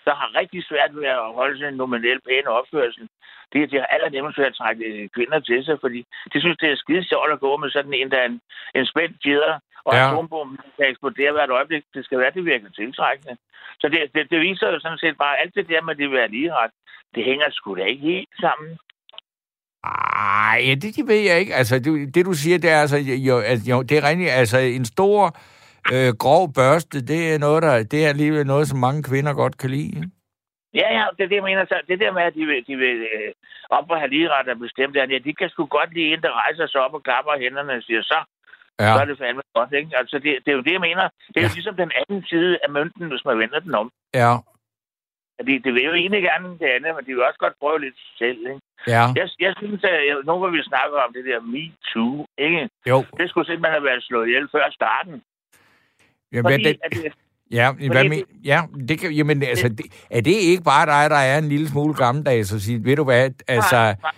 [0.06, 3.08] der har rigtig svært ved at holde sig en nominel pæn opførsel,
[3.52, 6.00] det er de har allernemmest ved at trække øh, kvinder til sig, fordi
[6.32, 8.40] de synes, det er skide sjovt at gå med sådan en, der er en,
[8.74, 9.54] en spændt fjeder,
[9.86, 10.06] og Ja.
[10.08, 11.84] atombomben kan eksplodere hvert øjeblik.
[11.94, 13.36] Det skal være, det virker tiltrækkende.
[13.80, 16.28] Så det, det, det viser jo sådan set bare, alt det der med det være
[16.28, 16.70] lige ret,
[17.14, 18.78] det hænger sgu da ikke helt sammen.
[19.84, 21.54] Ej, det, det ved jeg ikke.
[21.54, 22.96] Altså, det, det du siger, det er altså,
[23.28, 25.36] jo, altså, jo, det er rigtigt, altså, en stor,
[25.92, 29.58] øh, grov børste, det er noget, der, det er alligevel noget, som mange kvinder godt
[29.58, 29.96] kan lide.
[30.00, 30.10] ikke?
[30.80, 31.64] Ja, ja, det er det, jeg mener.
[31.64, 33.32] Så det der med, at de vil, de vil øh,
[33.70, 36.40] op og have lige ret og bestemt, ja, de kan sgu godt lide en, der
[36.42, 38.18] rejser sig op og klapper hænderne og siger, så,
[38.80, 38.92] ja.
[38.94, 39.90] så er det fandme godt, ikke?
[40.00, 41.04] Altså, det, det er jo det, jeg mener.
[41.32, 41.40] Det er.
[41.40, 41.48] Ja.
[41.48, 43.90] jo ligesom den anden side af mønten, hvis man vender den om.
[44.14, 44.32] ja,
[45.46, 47.98] De, det vil jo egentlig gerne det andet, men de vil også godt prøve lidt
[48.18, 48.60] selv, ikke?
[48.86, 49.04] ja.
[49.18, 52.68] Jeg, jeg synes, at jeg, nu hvor vi snakker om det der Me Too, ikke?
[52.90, 55.22] Jo, Det skulle simpelthen have været slået ihjel før starten.
[56.32, 57.12] jamen, Fordi, det, at det,
[57.50, 61.22] ja, hvad med, ja, det kan, jamen, altså, det, er det ikke bare dig, der
[61.30, 64.12] er en lille smule gammeldags og sige, ved du hvad, altså, nej, nej,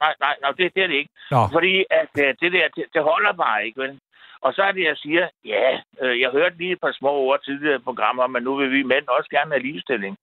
[0.00, 1.12] nej, nej, nej det, det er det ikke.
[1.30, 4.00] nå, Fordi at øh, det der, det, det holder bare ikke, vel?
[4.42, 7.40] Og så er det, jeg siger, ja, øh, jeg hørte lige et par små ord
[7.42, 10.16] tidligere i programmer, men nu vil vi mænd også gerne have ligestilling.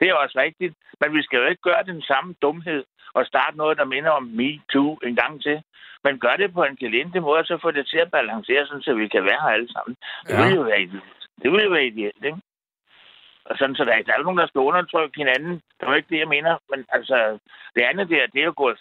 [0.00, 3.56] Det er også rigtigt, men vi skal jo ikke gøre den samme dumhed og starte
[3.56, 5.62] noget, der minder om Me Too en gang til.
[6.04, 8.94] Men gør det på en gelinde måde, så få det til at balancere, sådan, så
[8.94, 9.96] vi kan være her alle sammen.
[10.26, 10.44] Det Ja.
[10.46, 11.20] vil jo være ideelt.
[11.42, 12.40] Det vil jo være ideelt, ikke?
[13.44, 15.52] Og sådan, så der, er- der er jo nogen, der skal undertrykke hinanden.
[15.54, 16.58] Det er jo ikke det, jeg mener.
[16.70, 17.38] Men altså,
[17.74, 18.78] det andet der, det er jo gået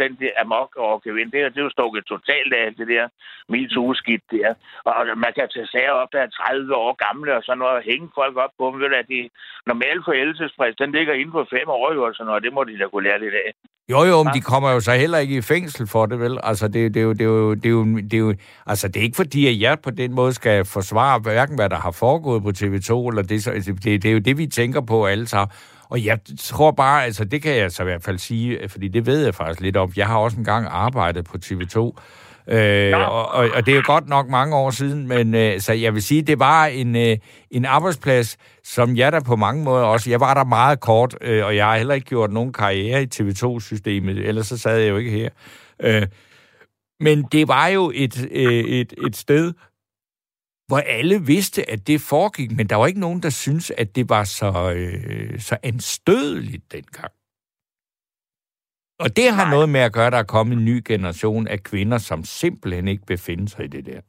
[0.00, 1.30] fuldstændig amok over Kevin.
[1.32, 3.04] Det, det er jo stukket totalt af det der
[3.52, 4.48] MeToo-skidt der.
[4.88, 7.82] Og man kan tage sager op, der er 30 år gamle, og sådan noget, og
[7.90, 8.76] hænge folk op på dem.
[8.80, 9.20] Ved du, at de
[9.70, 12.42] normale forældelsesfrist, den ligger inden for fem år, jo, og sådan noget.
[12.46, 13.50] Det må de da kunne lære lidt af.
[13.92, 16.34] Jo, jo, men de kommer jo så heller ikke i fængsel for det, vel?
[16.50, 18.34] Altså, det, det, er jo, det, er jo, det, er jo, det er jo...
[18.66, 21.80] Altså, det er ikke fordi, at jeg på den måde skal forsvare hverken, hvad der
[21.86, 25.06] har foregået på TV2, eller det, så- det, det er jo det, vi tænker på
[25.06, 25.52] alle sammen.
[25.90, 29.06] Og jeg tror bare, altså det kan jeg så i hvert fald sige, fordi det
[29.06, 29.92] ved jeg faktisk lidt om.
[29.96, 31.92] Jeg har også engang arbejdet på TV2,
[32.48, 35.72] Øh, og, og, og det er jo godt nok mange år siden, men øh, så
[35.72, 37.16] jeg vil sige, det var en, øh,
[37.50, 41.44] en arbejdsplads, som jeg der på mange måder også, jeg var der meget kort, øh,
[41.44, 44.96] og jeg har heller ikke gjort nogen karriere i TV2-systemet, ellers så sad jeg jo
[44.96, 45.28] ikke her.
[45.82, 46.06] Øh,
[47.00, 49.52] men det var jo et, øh, et, et sted,
[50.70, 54.08] hvor alle vidste, at det foregik, men der var ikke nogen, der syntes, at det
[54.08, 57.12] var så, øh, så anstødeligt dengang.
[59.04, 59.54] Og det har Nej.
[59.54, 62.88] noget med at gøre, at der er kommet en ny generation af kvinder, som simpelthen
[62.88, 64.00] ikke befinder sig i det der.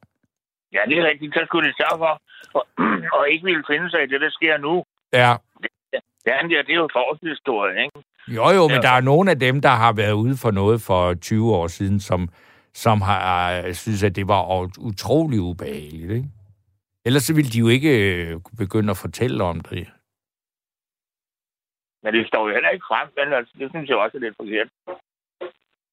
[0.76, 1.34] Ja, det er rigtigt.
[1.34, 2.14] Så skulle det sørge for,
[2.58, 2.64] og,
[3.18, 4.84] og ikke ville finde sig i det, der sker nu.
[5.14, 5.36] Ja,
[6.26, 8.00] Det andet der, det er jo forhistorie, ikke?
[8.28, 8.82] jo jo, men Ja.
[8.82, 12.00] der er nogle af dem, der har været ude for noget for 20 år siden,
[12.00, 12.30] som,
[12.74, 16.12] som har øh, synes, at det var utrolig ubehageligt.
[16.12, 16.30] Ikke?
[17.06, 19.88] Ellers så ville de jo ikke øh, begynde at fortælle om det.
[22.04, 24.36] Men det står jo heller ikke frem, men altså, det synes jeg også er lidt
[24.38, 24.70] forkert.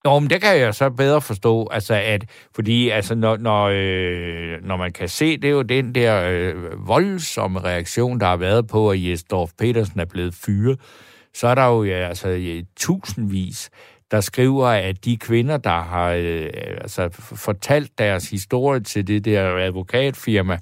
[0.05, 4.65] Nå, men det kan jeg så bedre forstå, altså at, fordi altså, når, når, øh,
[4.65, 8.69] når man kan se, det er jo den der øh, voldsomme reaktion, der har været
[8.69, 10.81] på, at Jesdorf Petersen er blevet fyret,
[11.35, 13.71] så er der jo ja, altså, ja, tusindvis,
[14.11, 16.51] der skriver, at de kvinder, der har øh,
[16.81, 20.59] altså, fortalt deres historie til det der advokatfirma,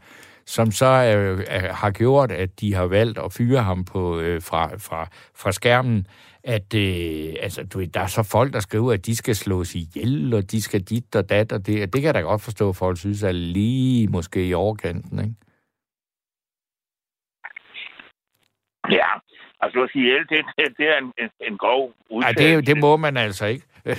[0.46, 4.42] som så øh, er- har gjort, at de har valgt at fyre ham på, øh,
[4.42, 6.06] fra, fra, fra skærmen,
[6.44, 9.74] at øh, altså, du ved, der er så folk, der skriver, at de skal slås
[9.74, 12.42] ihjel, og de skal dit og dat, og det, og det kan jeg da godt
[12.42, 15.34] forstå, at folk synes er lige måske i overkanten, ikke?
[18.90, 19.06] Ja,
[19.60, 22.42] altså at sige ihjel, det, det, det er en, en, en grov udtalelse.
[22.42, 23.64] det, er jo- det må man altså ikke.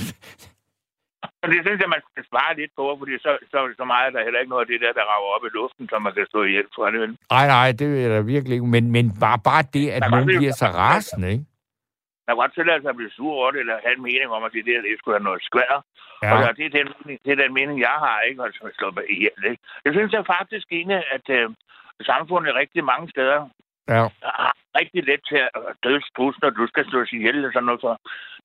[1.43, 4.13] Og det synes jeg, man skal spare lidt på, fordi så, så, så meget er
[4.15, 6.25] der heller ikke noget af det der, der rager op i luften, som man kan
[6.31, 6.67] stå ihjel.
[6.93, 7.17] Det, vel?
[7.35, 8.67] nej, nej, det er der virkelig ikke.
[8.75, 11.45] Men, men bare, bare det, at var nogen bliver så rasende, ikke?
[12.25, 14.43] Man kan godt tillade sig at blive sur over det, eller have en mening om,
[14.47, 15.73] at det der, det skulle have noget skvær.
[16.23, 16.29] Ja.
[16.35, 16.87] Og det er, den,
[17.25, 18.43] det er den mening, jeg har, ikke?
[18.43, 19.61] Altså, at slå mig ihjel, ikke?
[19.85, 21.45] Jeg synes jeg faktisk egentlig, at øh,
[22.11, 23.39] samfundet rigtig mange steder
[23.93, 24.03] ja.
[24.23, 25.49] har rigtig let til at
[25.85, 27.81] dødstrus, når du skal slås ihjel eller sådan noget.
[27.85, 27.91] Så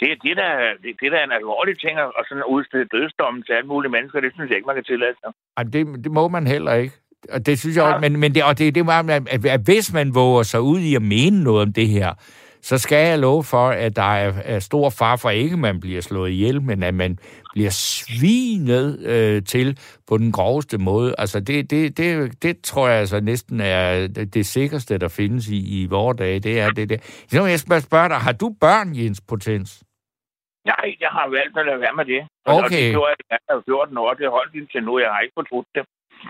[0.01, 0.49] det, er- det, er da,
[0.83, 3.93] det, det er da en alvorlig ting at at sådan udstede dødsdommen til alle mulige
[3.97, 4.21] mennesker.
[4.21, 5.31] Det synes jeg ikke, man kan tillade sig.
[5.59, 6.95] Ej, det, det må man heller ikke.
[7.35, 7.89] Og det synes jeg Ja.
[7.93, 8.99] også, men, men det, og det, det var,
[9.35, 12.11] at, at hvis man våger sig ud i at mene noget om det her,
[12.63, 16.01] så skal jeg love for, at der er, stor far for ikke, at man bliver
[16.01, 17.19] slået ihjel, men at man
[17.53, 21.15] bliver svinet øh, til på den groveste måde.
[21.19, 25.83] Altså, det, det, det, det tror jeg altså næsten er det, sikreste, der findes i,
[25.83, 26.41] i vores dage.
[26.41, 26.99] Det er det der.
[27.29, 29.83] Så jeg skal spørge dig, har du børn, Jens Potens?
[30.65, 32.23] Nej, jeg har valgt at lade være med det.
[32.47, 32.65] Og Okay.
[32.65, 34.15] Og det gjorde jeg, jeg var 14 år.
[34.15, 34.99] Det holdt indtil nu.
[34.99, 35.85] Jeg har ikke fortrudt det.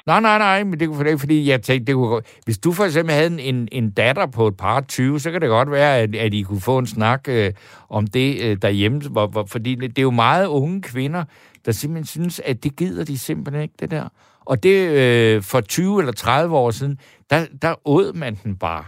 [0.07, 2.85] Nej, nej, nej, men det kunne fordi, fordi jeg tænkte, det kunne, hvis du for
[2.85, 5.99] eksempel havde en, en, en datter på et par 20, så kan det godt være,
[5.99, 7.53] at, at I kunne få en snak øh,
[7.89, 11.25] om det øh, derhjemme, hvor, hvor, fordi det, det er jo meget unge kvinder,
[11.67, 14.09] der simpelthen synes, at det gider de simpelthen ikke, det der.
[14.41, 16.99] Og det øh, for 20 eller 30 år siden,
[17.31, 18.85] der, der åd man den bare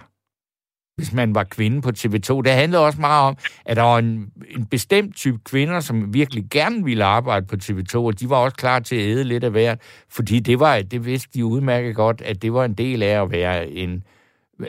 [0.97, 2.43] hvis man var kvinde på TV2.
[2.43, 6.45] Det handlede også meget om, at der var en, en bestemt type kvinder, som virkelig
[6.51, 9.51] gerne ville arbejde på TV2, og de var også klar til at æde lidt af
[9.51, 13.23] hvert, fordi det var, det vidste de udmærket godt, at det var en del af
[13.23, 14.05] at være, en,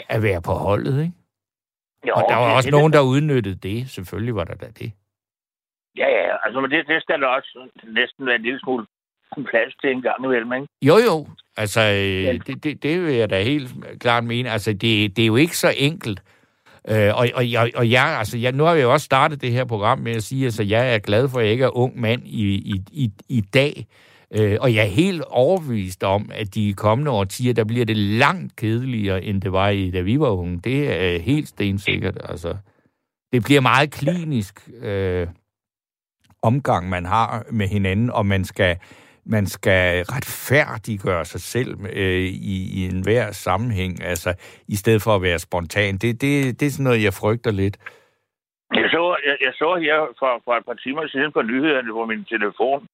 [0.10, 1.14] at være på holdet, ikke?
[2.08, 3.90] Jo, Og der var det- også det- nogen, der udnyttede det.
[3.90, 4.92] Selvfølgelig var der da det.
[5.98, 6.36] Ja, ja.
[6.46, 8.86] Altså, men det, det skal der også næsten være en lille smule
[9.50, 10.68] plads til en gang imellem, ikke?
[10.82, 11.28] Jo, jo.
[11.58, 14.52] Altså, øh, det, det, det vil jeg da helt klart mene.
[14.52, 16.22] Altså, det, det er jo ikke så enkelt.
[16.90, 19.52] Øh, og, og, jeg, og jeg, altså, jeg, nu har vi jo også startet det
[19.52, 21.78] her program med at sige, at altså, jeg er glad for, at jeg ikke er
[21.78, 23.88] ung mand i, i, i, i dag.
[24.32, 28.56] Øh, og jeg er helt overbevist om, at de kommende årtier, der bliver det langt
[28.56, 30.60] kedeligere, end det var, i, da vi var unge.
[30.64, 32.18] Det er helt stensikkert.
[32.24, 32.56] Altså,
[33.34, 35.28] det bliver meget klinisk øh,
[36.42, 38.78] omgang, man har med hinanden, og man skal
[39.26, 44.34] man skal retfærdiggøre sig selv øh, i, i enhver sammenhæng, altså
[44.68, 45.98] i stedet for at være spontan.
[45.98, 47.78] Det, det, det er sådan noget, jeg frygter lidt.
[48.74, 52.06] Jeg så, jeg, jeg så her for, for et par timer siden på nyhederne på
[52.06, 52.88] min telefon,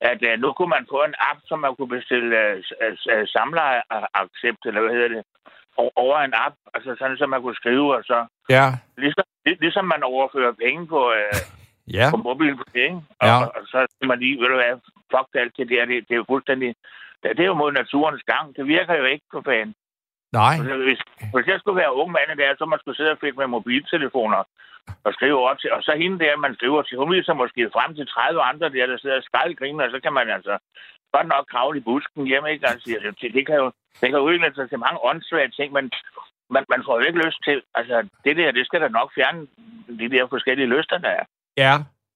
[0.00, 2.58] at uh, nu kunne man få en app, som man kunne bestille uh,
[3.12, 5.22] uh, samlejeaccept, eller hvad hedder det,
[6.04, 8.18] over en app, altså sådan, så man kunne skrive, og så
[8.56, 8.66] Ja,
[8.98, 11.38] ligesom, lig- ligesom man overfører penge på, uh,
[11.98, 12.06] Ja.
[12.10, 12.96] på mobilen, ikke?
[13.20, 13.36] Og, Ja.
[13.44, 13.78] og, og, så
[14.10, 14.74] man lige, ved du hvad,
[15.12, 16.70] fuck det alt det der, det, det er jo fuldstændig,
[17.22, 18.56] det, det er jo mod naturens gang.
[18.56, 19.74] Det virker jo ikke på fanden.
[20.32, 20.54] Nej.
[20.58, 21.00] Altså, Hvis,
[21.34, 24.42] hvis jeg skulle være ung mand der, så man skulle sidde og fedt med mobiltelefoner
[25.04, 25.72] og skrive op til.
[25.72, 28.86] Og så hende der, man skriver til, hun viser måske frem til 30 andre der,
[28.86, 30.58] der sidder og skraldgriner, og så kan man altså
[31.14, 32.68] godt nok kravle i busken hjemme, ikke?
[32.68, 32.84] Altså,
[33.20, 35.90] det, det kan jo, det kan udvikle sig til mange åndssvage ting, men
[36.54, 39.46] man, man får jo ikke lyst til, altså det der, det skal da nok fjerne
[40.00, 41.24] de der forskellige lyster, der er.
[41.56, 41.74] Ja,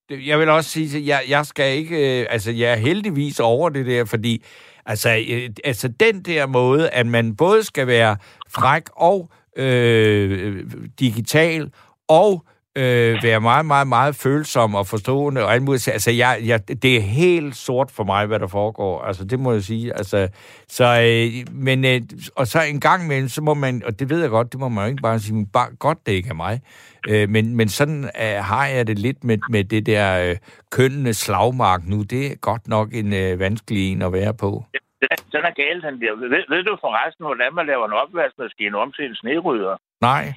[0.09, 2.21] jeg vil også sige, at jeg, jeg skal ikke...
[2.21, 4.45] Øh, altså, jeg er heldigvis over det der, fordi
[4.85, 8.17] altså, øh, altså den der måde, at man både skal være
[8.49, 10.63] fræk og øh,
[10.99, 11.71] digital,
[12.07, 12.45] og
[12.77, 15.87] øh, være meget, meget, meget følsom og forstående og alt muligt.
[15.87, 19.01] Altså, jeg, jeg, det er helt sort for mig, hvad der foregår.
[19.01, 19.97] Altså, det må jeg sige.
[19.97, 20.27] Altså,
[20.69, 22.01] så, øh, men, øh,
[22.35, 24.69] og så en gang imellem, så må man, og det ved jeg godt, det må
[24.69, 26.61] man jo ikke bare sige, men bare, godt det ikke er mig.
[27.09, 30.35] Øh, men, men sådan øh, har jeg det lidt med, med det der øh,
[30.71, 32.03] kønnende slagmark nu.
[32.03, 34.65] Det er godt nok en øh, vanskelig en at være på.
[35.01, 36.15] Den er, er galt, den der.
[36.15, 39.77] Ved, ved du forresten, hvordan man laver en opvaskemaskine om til en snerydder?
[40.01, 40.33] Nej.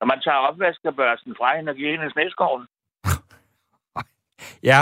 [0.00, 2.66] Når man tager opvaskebørsten fra hende og giver hende sneskoven.
[4.62, 4.80] Ja,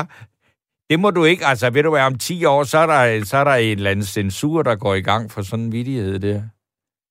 [0.90, 1.46] det må du ikke.
[1.46, 3.90] Altså, ved du hvad, om 10 år, så er der, så er der en eller
[3.90, 6.42] anden censur, der går i gang for sådan en vidighed der.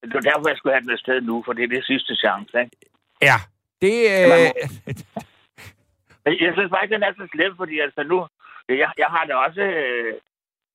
[0.04, 2.60] Det var derfor, jeg skulle have den afsted nu, for det er det sidste chance.
[2.60, 2.72] Ikke?
[3.22, 3.38] Ja,
[3.82, 3.94] det...
[4.14, 4.52] Øh,
[6.26, 8.28] Men Jeg synes bare ikke, den er så slem, fordi altså nu,
[8.70, 10.14] jeg, jeg har da også, øh,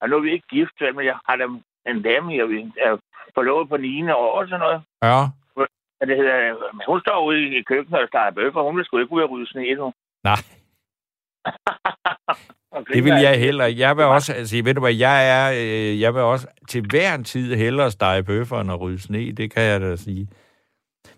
[0.01, 1.45] og nu er vi ikke gift, men jeg har da
[1.91, 2.47] en dame, jeg
[2.87, 2.97] er
[3.35, 4.11] forlovet på 9.
[4.11, 4.83] år og sådan noget.
[5.03, 5.21] ja,
[6.01, 6.55] Og det hedder,
[6.89, 9.47] hun står ude i køkkenet og steger bøffer, hun vil sgu ikke ud og rydde
[9.51, 9.93] sne nu.
[10.25, 10.41] nej,
[12.95, 13.67] det vil jeg heller.
[13.67, 17.15] Jeg vil også, altså, ved du hvad, jeg er, øh, jeg vil også til hver
[17.15, 20.29] en tid hellere stege bøffer end at rydde sne, det kan jeg da sige.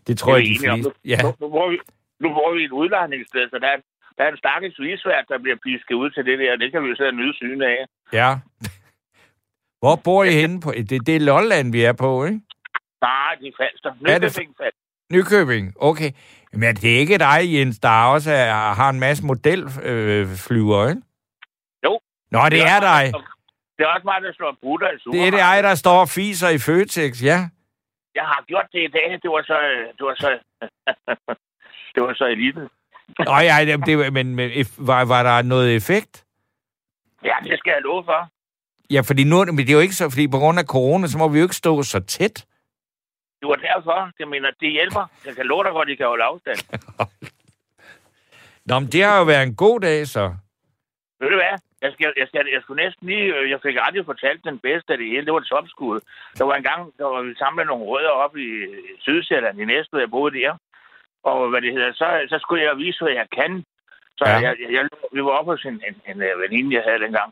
[0.09, 0.91] Det tror Det er jeg, de fleste...
[1.13, 1.77] Ja, Nu, nu, bor vi,
[2.23, 3.79] nu bor vi i et udlejningssted, så der er,
[4.17, 6.89] der er en stakkels visvært, der bliver pisket ud til det der, det kan vi
[6.89, 7.81] jo sidde og nyde syne af.
[8.21, 8.31] ja.
[9.83, 10.71] Hvor bor I henne på?
[10.91, 12.41] Det, det er Lolland, vi er på, ikke?
[13.03, 13.91] Nej, de falster.
[13.91, 14.83] Er det- Nykøbing falster.
[15.13, 16.11] Nykøbing, okay.
[16.53, 21.03] Men det er ikke dig, Jens, der også er, har en masse modelflyver, øh, ikke?
[21.85, 22.01] Jo.
[22.31, 23.13] Nå, det er dig.
[23.77, 26.09] Det er også mig, der slår brutter i Det er det ej, der står og
[26.09, 27.49] fiser i Føtex, ja.
[28.19, 29.09] Jeg har gjort det i dag.
[29.23, 29.59] Det var så...
[29.99, 30.29] Det var så...
[31.95, 32.69] det var så elite.
[33.19, 36.25] Nå, ja, det, det, men, men var, var der noget effekt?
[37.25, 38.21] Ja, det skal jeg love for.
[38.91, 41.19] Ja, fordi nu, men det er jo ikke så, fordi på grund af corona, så
[41.19, 42.47] må vi jo ikke stå så tæt.
[43.41, 44.11] Det var derfor.
[44.19, 45.05] Jeg mener, det hjælper.
[45.27, 46.59] Jeg kan love dig godt, at I kan holde afstand.
[48.69, 50.25] Nå, men det har jo været en god dag, så.
[51.21, 51.68] Ved du hvad?
[51.83, 53.27] Jeg, skal, jeg, skal, jeg skulle næsten lige...
[53.37, 55.25] øh, Jeg fik aldrig fortalt den bedste af det hele.
[55.27, 56.01] Det var et topskud.
[56.39, 58.49] Der var en gang, der var vi samlet nogle rødder op i
[59.01, 60.01] Sydsjælland i Næstved.
[60.01, 60.53] Jeg boede der.
[61.31, 63.65] Og hvad det hedder, så, så skulle jeg vise, hvad jeg kan.
[64.19, 64.33] Så Ja.
[64.47, 67.31] jeg, jeg, jeg, vi var oppe hos en, en, en, øh, veninde, jeg havde dengang.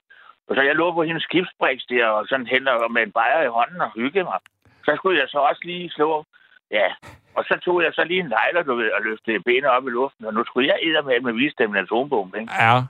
[0.49, 3.43] Og så jeg lå på hendes skibsbriks der, og sådan hen og med en bajer
[3.43, 4.39] i hånden og hygge mig.
[4.85, 6.25] Så skulle jeg så også lige slå...
[6.71, 6.89] Ja,
[7.35, 9.91] og så tog jeg så lige en lejler, du ved, og løftede benene op i
[9.91, 10.25] luften.
[10.25, 12.53] Og nu skulle jeg eddermame med vise dem en atombombe, ikke?
[12.61, 12.81] Ja.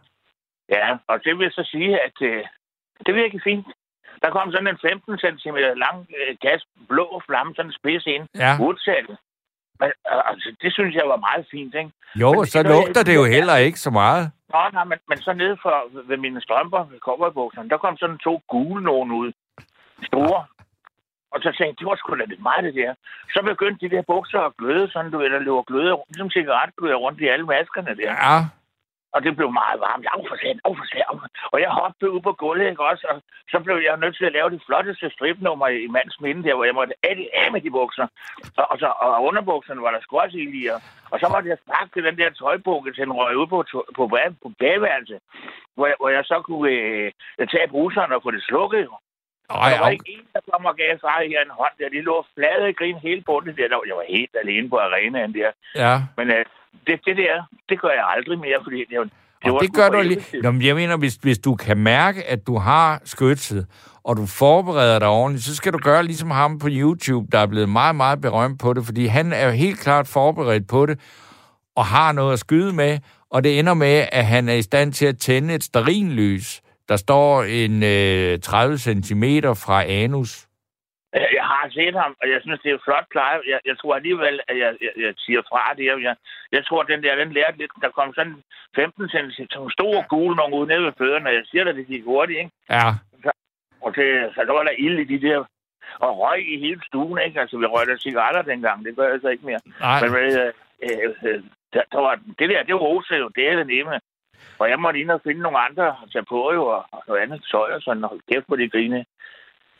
[0.68, 2.44] Ja, og det vil så sige, at øh,
[3.06, 3.66] det virker fint.
[4.22, 8.24] Der kom sådan en 15 cm lang øh, gas, blå flamme, sådan en spids ind.
[8.34, 8.52] Ja.
[8.60, 9.16] Udsalget.
[9.80, 11.90] Men øh, altså, det synes jeg var meget fint, ikke?
[12.22, 14.24] Jo, Men så det lugter det jo heller ikke så meget.
[14.52, 15.74] Nå, nej, men, men så nede for,
[16.10, 19.32] ved mine strømper, ved cowboybukserne, der kom sådan to gule nogen ud.
[20.02, 20.44] Store.
[21.32, 22.94] Og så tænkte jeg, det var sgu da lidt meget, det der.
[23.34, 26.96] Så begyndte de der bukser at gløde, sådan du ved, der løber gløde, ligesom cigaretgløder
[27.04, 28.12] rundt i alle maskerne der.
[28.12, 28.38] Ja.
[29.14, 30.06] Og det blev meget varmt.
[30.12, 31.20] Af for sent, af for sent.
[31.52, 33.04] Og jeg hoppede ud på gulvet, ikke også?
[33.10, 33.16] Og
[33.52, 36.64] så blev jeg nødt til at lave de flotteste stripnummer i mands minde der, hvor
[36.64, 38.06] jeg måtte af, af med de bukser.
[38.56, 40.72] Og, og, så, og underbukserne var der også i lige.
[41.12, 44.18] Og så måtte jeg snakke den der tøjbunke til en røg ud på, på, på,
[44.42, 45.16] på bagværelse,
[45.74, 47.12] hvor jeg, hvor jeg så kunne øh,
[47.52, 48.88] tage bruseren og få det slukket.
[49.48, 51.88] Og der var ikke en, der kom og gav sig her en hånd der.
[51.88, 53.82] De lå flade og grin hele bunden der.
[53.88, 55.50] Jeg var helt alene på arenaen der.
[55.74, 55.94] Ja.
[56.16, 56.44] Men øh,
[56.86, 57.34] det, det der,
[57.68, 59.08] det gør jeg aldrig mere, fordi det, var-
[59.44, 60.20] Og var det gør du lige.
[60.42, 63.66] Nå, men jeg mener, hvis, hvis du kan mærke, at du har skytset,
[64.04, 67.46] og du forbereder dig ordentligt, så skal du gøre ligesom ham på YouTube, der er
[67.46, 71.00] blevet meget, meget berømt på det, fordi han er jo helt klart forberedt på det,
[71.76, 72.98] og har noget at skyde med,
[73.30, 76.96] og det ender med, at han er i stand til at tænde et sterinlys, der
[76.96, 79.24] står en øh, 30 cm
[79.64, 80.46] fra anus.
[81.12, 83.38] Jeg har set ham, og jeg synes, det er flot pleje.
[83.52, 85.84] Jeg, jeg tror alligevel, at jeg, jeg, jeg siger fra det.
[86.08, 86.16] Jeg,
[86.56, 87.72] jeg tror, den der, den lærte lidt.
[87.82, 88.36] Der kom sådan
[88.74, 89.42] 15 cm,
[89.78, 92.50] store gule nogen ud nede ved fødderne, jeg siger dig, det gik hurtigt, ikke?
[92.70, 92.86] Ja,
[93.84, 95.38] Og det, så der var der ild i de der,
[95.98, 97.40] og røg i hele stuen, ikke?
[97.40, 99.60] Altså, vi røg der cigaretter dengang, det gør jeg så ikke mere.
[99.80, 100.00] nej.
[100.02, 100.52] Men øh,
[100.86, 101.42] øh, øh,
[101.72, 104.00] der, der var, det der, det var også jo, det er det nemme.
[104.58, 107.20] Og jeg måtte ind og finde nogle andre at tage på jo, og og noget
[107.22, 109.04] andet tøj og sådan, og kæft på det grine.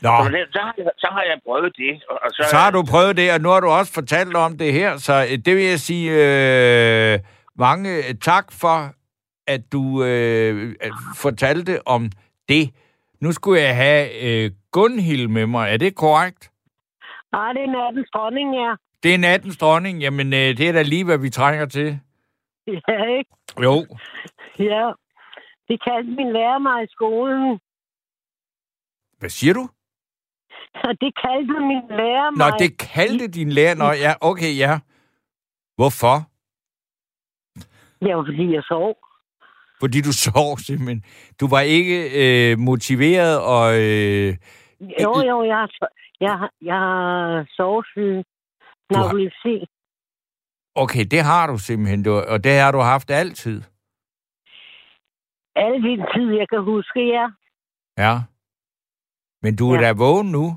[0.01, 2.03] Nå, Så, det, så, har jeg, så har jeg prøvet det.
[2.11, 4.59] Og, og så, så har du prøvet det, og nu har du også fortalt om
[4.59, 7.19] det her, så øh, det vil jeg sige øh,
[7.59, 8.93] mange øh, tak for,
[9.47, 10.75] at du øh,
[11.17, 12.11] fortalte om
[12.49, 12.71] det.
[13.21, 15.73] Nu skulle jeg have øh, Gunhild med mig.
[15.73, 16.51] Er det korrekt?
[17.33, 18.75] Nej, det er nattens dronning, ja.
[19.03, 20.01] Det er nattens dronning.
[20.01, 22.01] Jamen, øh, det er da lige, hvad vi trænger til.
[22.67, 23.31] Ja, ikke?
[23.63, 23.87] Jo.
[24.59, 24.91] Ja.
[25.69, 27.59] Det kaldte min lærer mig i skolen.
[29.19, 29.69] Hvad siger du?
[30.89, 32.59] Og det kaldte min lærer Nå, mig.
[32.59, 33.75] det kaldte din lærer.
[33.75, 34.79] Nå, ja, okay, ja.
[35.77, 36.17] Hvorfor?
[38.05, 38.97] Var, fordi jeg sov.
[39.81, 41.05] Fordi du sov simpelthen.
[41.41, 43.67] Du var ikke øh, motiveret og...
[43.83, 44.37] Øh,
[45.03, 45.69] Jo, jo, jeg har,
[46.21, 48.25] jeg, har- jeg har sovesyge.
[48.91, 49.67] Du har- Narkolepsi.
[50.75, 53.63] okay, det har du simpelthen, du, og det har du haft altid.
[55.57, 57.27] Al den tid, jeg kan huske, ja.
[57.99, 58.15] Ja.
[59.43, 59.87] Men du er Ja.
[59.87, 60.57] da vågen nu.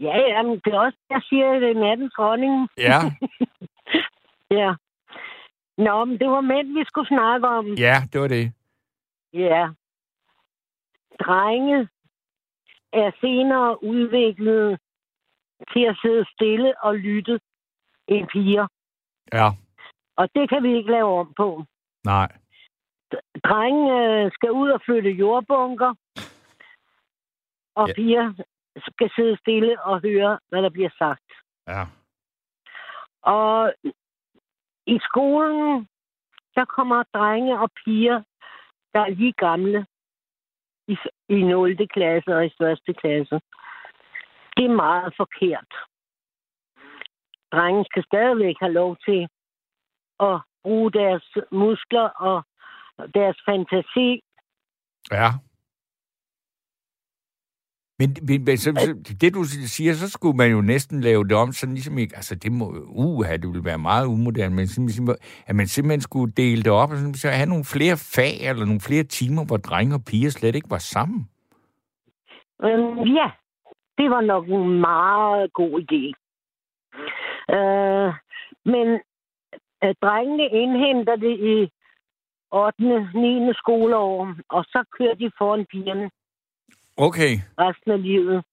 [0.00, 2.68] Ja, jamen, det er også, jeg siger, at det er nattens dronning.
[2.78, 2.98] Ja,
[4.60, 4.74] Ja.
[5.78, 7.66] Nå, men det var mænd, vi skulle snakke om.
[7.66, 8.52] ja, det var det.
[9.32, 9.68] Ja.
[11.24, 11.88] Drenge
[12.92, 14.78] er senere udviklet
[15.72, 17.40] til at sidde stille og lytte
[18.08, 18.66] end piger.
[19.32, 19.48] Ja,
[20.16, 21.64] Og det kan vi ikke lave om på.
[22.04, 22.28] nej.
[23.44, 23.84] Drenge
[24.24, 25.94] øh, skal ud og flytte jordbunker,
[27.74, 27.94] og ja.
[27.94, 28.32] piger
[28.76, 31.28] skal sidde stille og høre, hvad der bliver sagt.
[31.68, 31.82] Ja.
[33.22, 33.74] Og
[34.86, 35.88] i skolen,
[36.54, 38.22] der kommer drenge og piger,
[38.94, 39.86] der er lige gamle
[40.88, 40.96] i,
[41.28, 41.88] i 0.
[41.88, 42.52] klasse og i
[42.88, 42.96] 1.
[42.96, 43.40] klasse.
[44.56, 45.72] Det er meget forkert.
[47.52, 49.28] Drenge skal stadigvæk have lov til
[50.20, 52.44] at bruge deres muskler og
[53.14, 54.22] deres fantasi.
[55.10, 55.28] Ja.
[57.98, 61.36] Men, men, men så, så, det du siger, så skulle man jo næsten lave det
[61.36, 65.06] om, sådan ligesom ikke, altså det må, uha, det ville være meget umoderne, men simpelthen,
[65.06, 65.16] ligesom,
[65.46, 68.64] at man simpelthen skulle dele det op, og sådan, så have nogle flere fag, eller
[68.64, 71.28] nogle flere timer, hvor drenge og piger slet ikke var sammen.
[72.64, 73.30] Øhm, ja,
[73.98, 76.02] det var nok en meget god idé.
[77.56, 78.08] Øh,
[78.72, 78.86] men
[79.84, 81.70] øh, drengene indhenter det i
[82.52, 82.82] 8.
[83.14, 83.52] 9.
[83.54, 86.10] skoleår, og så kører de foran pigerne
[86.96, 87.32] Okay.
[87.58, 88.44] resten af livet.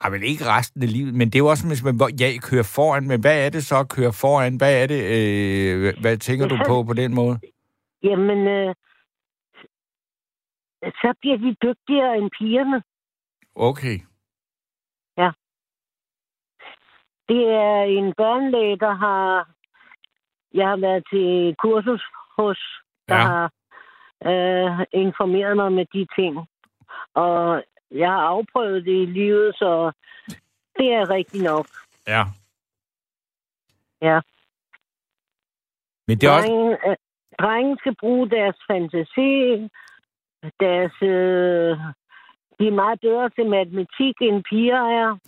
[0.00, 2.72] Ej, men ikke resten af livet, men det er jo også, hvis man ja, kører
[2.76, 4.56] foran, men hvad er det så at køre foran?
[4.56, 7.40] Hvad er det, øh, hvad- tænker du på på den måde?
[8.02, 8.74] Jamen, øh,
[10.82, 12.82] så bliver de dygtigere end pigerne.
[13.54, 13.98] Okay.
[17.28, 19.48] Det er en børnelæge, der har...
[20.54, 22.02] Jeg har været til kursus
[22.38, 22.58] hos,
[23.08, 23.20] der Ja.
[23.20, 23.26] ja.
[23.28, 23.44] har
[24.30, 26.34] øh, informeret mig med de ting.
[27.22, 29.92] Og jeg har afprøvet det i livet, så
[30.78, 31.66] det er rigtigt nok.
[32.06, 32.24] Ja.
[34.02, 34.20] Ja.
[36.06, 36.48] Men det er også...
[36.48, 36.96] Drengen, øh,
[37.40, 39.32] drengen skal bruge deres fantasi,
[40.60, 40.94] deres...
[41.02, 41.76] Øh,
[42.58, 45.18] de er meget bedre til matematik, end piger er.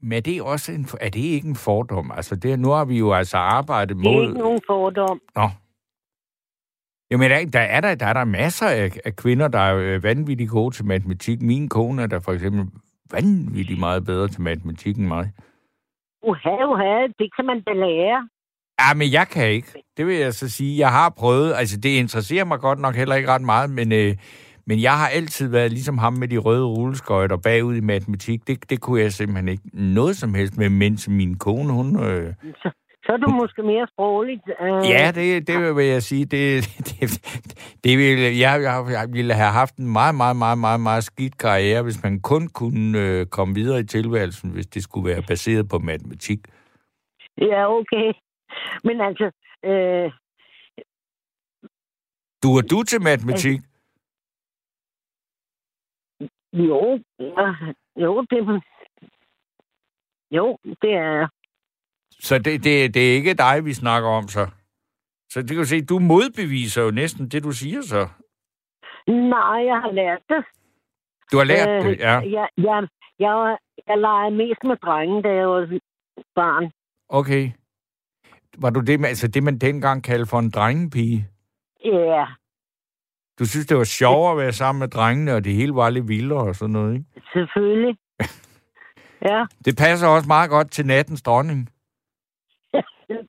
[0.00, 2.12] Men er det også en, er det ikke en fordom?
[2.12, 4.22] Altså, det, nu har vi jo altså arbejdet Det er mod...
[4.22, 5.20] ikke nogen fordom.
[5.36, 5.48] Nå.
[7.10, 10.02] Jamen, der, der, er der, der er der masser af, af kvinder, der er øh,
[10.02, 11.42] vanvittigt gode til matematik.
[11.42, 12.66] Min kone er der for eksempel
[13.12, 15.30] vanvittigt meget bedre til matematik end mig.
[16.22, 18.28] Uha, uha, det kan man da lære.
[18.80, 19.72] Ja, men jeg kan ikke.
[19.96, 20.78] Det vil jeg så sige.
[20.78, 24.16] Jeg har prøvet, altså det interesserer mig godt nok heller ikke ret meget, men, øh,
[24.66, 28.46] men jeg har altid været ligesom ham med de røde rulleskøjter bagud i matematik.
[28.46, 32.04] Det, det kunne jeg simpelthen ikke noget som helst med, mens min kone, hun...
[32.04, 32.70] Øh, Så,
[33.06, 34.42] så er du måske mere sprogligt.
[34.60, 36.24] Øh, Ja, det, det vil jeg sige.
[36.24, 37.00] Det, det,
[37.84, 41.38] det vil, jeg, jeg, jeg ville have haft en meget, meget, meget, meget, meget skidt
[41.38, 45.68] karriere, hvis man kun kunne øh, komme videre i tilværelsen, hvis det skulle være baseret
[45.68, 46.38] på matematik.
[47.38, 48.12] Ja, okay.
[48.84, 49.26] Men altså,
[49.64, 50.12] øh,
[52.42, 53.60] Du er du til matematik?
[56.52, 56.98] jo,
[57.96, 58.62] jo, det,
[60.30, 61.28] jo, det er,
[62.20, 64.46] Så det, det, det er ikke dig, vi snakker om, så?
[65.30, 68.08] Så det kan du se, du modbeviser jo næsten det, du siger, så.
[69.08, 70.44] nej, jeg har lært det.
[71.32, 72.12] Du har lært det, ja.
[72.18, 72.88] Jeg, jeg,
[73.18, 73.56] jeg,
[73.86, 75.78] jeg legede mest med drenge, da jeg var
[76.34, 76.70] barn.
[77.08, 77.50] Okay.
[78.58, 81.28] Var du det, altså det, man dengang kaldte for en drengepige?
[81.84, 82.24] Ja,
[83.38, 86.08] Du synes, det var sjovere at være sammen med drengene, og det hele var lidt
[86.08, 87.06] vildere og sådan noget, ikke?
[87.32, 87.96] selvfølgelig.
[89.30, 91.68] ja, Det passer også meget godt til nattens dronning.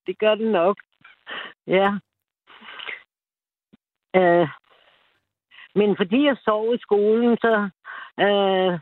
[0.08, 0.78] Det gør det nok.
[1.68, 1.90] Ja.
[4.16, 4.48] Øh,
[5.76, 7.70] men fordi jeg sov i skolen, så
[8.20, 8.80] øh,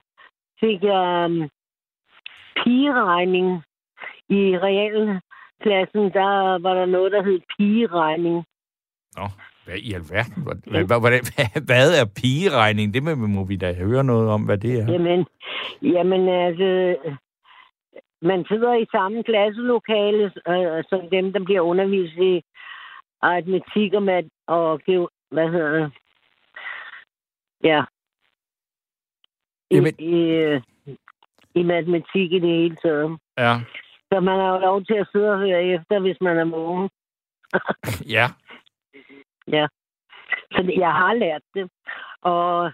[0.60, 1.50] fik jeg um,
[2.64, 3.64] pigeregning
[4.30, 6.04] i realklassen.
[6.14, 8.46] Der var der noget, der hed pigeregning.
[9.18, 9.28] Nå,
[9.66, 10.44] hvad i alverden?
[10.44, 12.94] Hvad, hvad, hvad, hvad er pigeregning?
[12.94, 14.92] Det må, må vi da høre noget om, hvad det er.
[14.92, 15.26] Jamen,
[15.82, 16.96] jamen altså,
[18.22, 22.44] man sidder i samme klasselokale øh, som dem, der bliver undervist i
[23.22, 25.92] aritmetik og, mat og geo, hvad hedder det?
[27.64, 27.84] Ja.
[29.72, 30.62] I, Jamen- i, øh,
[31.56, 33.20] I matematik i det hele taget.
[33.38, 33.54] Ja.
[34.12, 36.90] Så man har jo lov til at sidde og høre efter, hvis man er vågen.
[38.16, 38.28] Ja.
[40.52, 41.70] Så jeg har lært det.
[42.22, 42.72] Og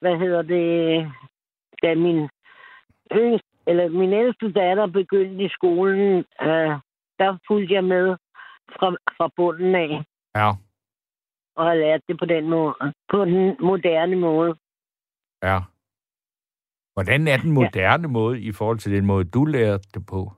[0.00, 1.12] hvad hedder det?
[1.82, 2.28] Da min
[3.12, 6.72] yngste, eller min ældste datter begyndte i skolen, øh,
[7.18, 8.16] der fulgte jeg med
[8.78, 10.04] fra, fra bunden af,
[10.36, 10.50] Ja.
[11.56, 12.74] og har lært det på den måde,
[13.08, 14.54] på den moderne måde.
[15.42, 15.58] Ja.
[16.92, 20.32] Hvordan er den moderne måde i forhold til den måde, du lærte det på?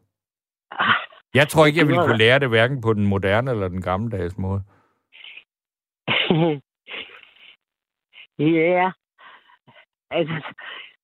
[1.34, 4.38] Jeg tror ikke, jeg ville kunne lære det hverken på den moderne eller den gammeldags
[4.38, 4.62] måde.
[8.38, 8.92] ja,
[10.10, 10.52] altså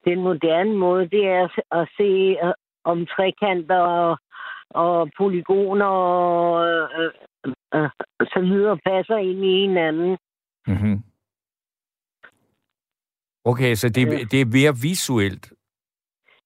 [0.05, 2.53] den moderne måde, det er at se øh,
[2.85, 4.19] om trekanter og,
[4.71, 7.11] og polygoner og øh,
[7.47, 7.91] øh, øh,
[8.21, 10.19] så videre passer ind i hinanden.
[10.67, 11.03] Mm-hmm.
[13.45, 15.53] Okay, så det, det er mere visuelt?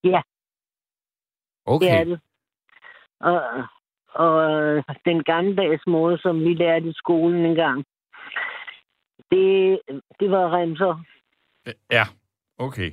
[0.05, 0.21] Ja.
[1.65, 1.87] Okay.
[1.87, 2.21] Det er det.
[3.21, 3.65] Og,
[4.15, 7.85] og øh, den gammeldags måde, som vi lærte i skolen engang,
[9.31, 9.81] det,
[10.21, 11.05] det var remser.
[11.91, 12.05] Ja,
[12.59, 12.91] okay.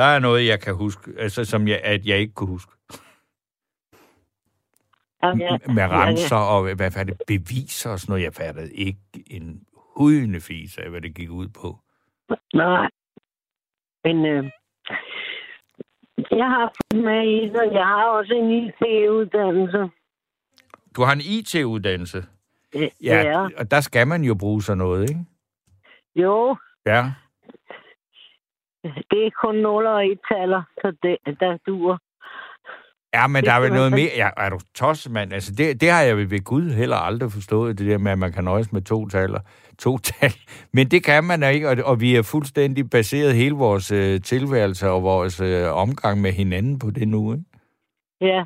[0.00, 2.72] Der er noget, jeg kan huske, altså som jeg, at jeg ikke kunne huske.
[5.22, 8.22] Jamen, jeg- med remser og hvad, er det, beviser og sådan noget.
[8.24, 9.62] Jeg fattede ikke en
[9.96, 11.78] hudende fis af, hvad det gik ud på.
[12.54, 12.88] Nej.
[14.04, 14.44] Men øh,
[16.30, 19.78] jeg har fået med i det, og jeg har også en IT-uddannelse.
[20.96, 22.24] Du har en IT-uddannelse.
[22.74, 23.48] Ja, ja.
[23.58, 25.24] og der skal man jo bruge sådan noget, ikke?
[26.14, 27.12] Jo, Ja.
[28.82, 31.98] Det er kun 0 og 1-taller, så det, der dur.
[33.14, 34.10] Ja, men Det der er vel noget mere...
[34.16, 35.32] Ja, er du tosset, mand?
[35.32, 38.32] Altså, det, det har jeg ved Gud heller aldrig forstået, det der med, at man
[38.32, 39.40] kan nøjes med to taler.
[39.78, 40.32] To tal.
[40.72, 44.90] Men det kan man ikke, og, og vi er fuldstændig baseret hele vores øh, tilværelse
[44.90, 47.44] og vores øh, omgang med hinanden på det nu, ikke?
[48.20, 48.44] Ja.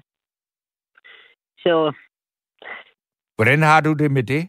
[1.59, 1.93] Så
[3.37, 4.49] Hvordan har du det med det?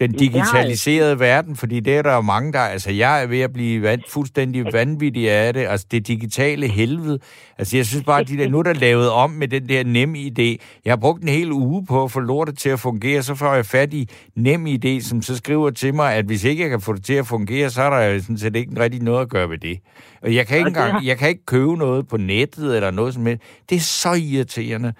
[0.00, 2.58] Den digitaliserede verden, fordi det er der jo mange, der...
[2.58, 5.66] Altså, jeg er ved at blive vand, fuldstændig vanvittig af det.
[5.66, 7.18] Altså, det digitale helvede.
[7.58, 9.84] Altså, jeg synes bare, at de der, nu er der lavet om med den der
[9.84, 10.56] nem idé.
[10.84, 13.54] Jeg har brugt en hel uge på at få lortet til at fungere, så får
[13.54, 16.80] jeg fat i nem idé, som så skriver til mig, at hvis ikke jeg kan
[16.80, 19.28] få det til at fungere, så er der jo sådan set ikke rigtig noget at
[19.28, 19.78] gøre ved det.
[20.22, 23.26] Og jeg kan ikke engang, jeg kan ikke købe noget på nettet eller noget som
[23.26, 23.42] helst.
[23.70, 24.92] Det er så irriterende.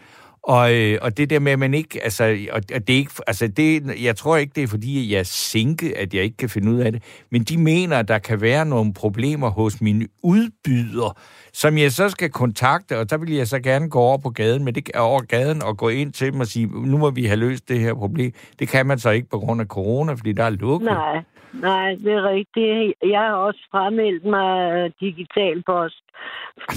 [0.48, 3.12] Og, øh, og det der med, at man ikke, altså, og, og det er ikke,
[3.26, 6.72] altså det, jeg tror ikke, det er fordi, jeg er at jeg ikke kan finde
[6.72, 11.16] ud af det, men de mener, at der kan være nogle problemer hos mine udbyder,
[11.52, 14.64] som jeg så skal kontakte, og der vil jeg så gerne gå over på gaden,
[14.64, 17.40] men det over gaden og gå ind til dem og sige, nu må vi have
[17.40, 18.32] løst det her problem.
[18.58, 20.86] Det kan man så ikke på grund af corona, fordi der er lukket.
[20.86, 21.22] nej,
[21.52, 22.94] nej, det er rigtigt.
[23.02, 26.02] Jeg har også fremmeldt mig digital post,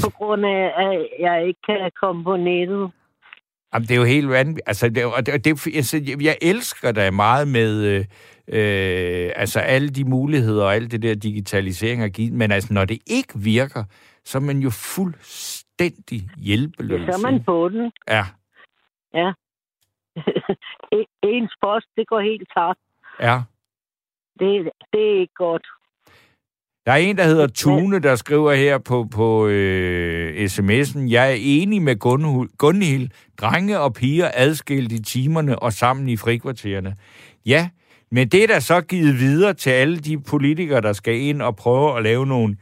[0.04, 2.92] på grund af, at jeg ikke kan komme på nettet.
[3.74, 4.68] Jamen, det er jo helt vanvittigt.
[4.68, 8.06] Altså, det, og det, det, altså, jeg- elsker da meget med øh,
[8.48, 12.86] øh, altså, alle de muligheder og alt det der digitalisering har givet, men altså, når
[12.86, 13.84] det ikke virker,
[14.26, 17.14] så er man jo fuldstændig hjælpeløs.
[17.14, 17.92] Så er man på den.
[18.08, 18.26] Ja,
[21.24, 22.80] Ens post, det går helt tabt.
[23.22, 23.42] ja.
[24.40, 25.68] Det, det er ikke godt.
[26.86, 31.38] Der er en, der hedder Tune, der skriver her på, på øh, sms'en, jeg er
[31.40, 33.10] enig med Gunhild, Gunhild.
[33.38, 36.96] Drenge og piger adskilt i timerne og sammen i frikvartererne.
[37.46, 37.70] Ja,
[38.12, 41.56] men det er da så givet videre til alle de politikere, der skal ind og
[41.56, 42.58] prøve at lave nogle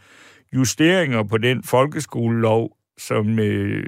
[0.56, 3.84] justeringer på den folkeskolelov, som øh,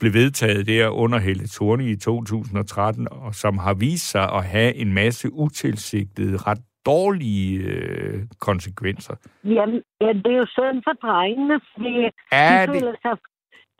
[0.00, 4.74] blev vedtaget der under Helle Thorning i 2013, og som har vist sig at have
[4.74, 6.60] en masse utilsigtede, ret
[6.92, 9.14] dårlige øh, konsekvenser.
[9.44, 11.94] Jamen, ja, det er jo synd for drengene, fordi
[12.32, 12.80] Er de, det?
[12.82, 13.14] føler sig,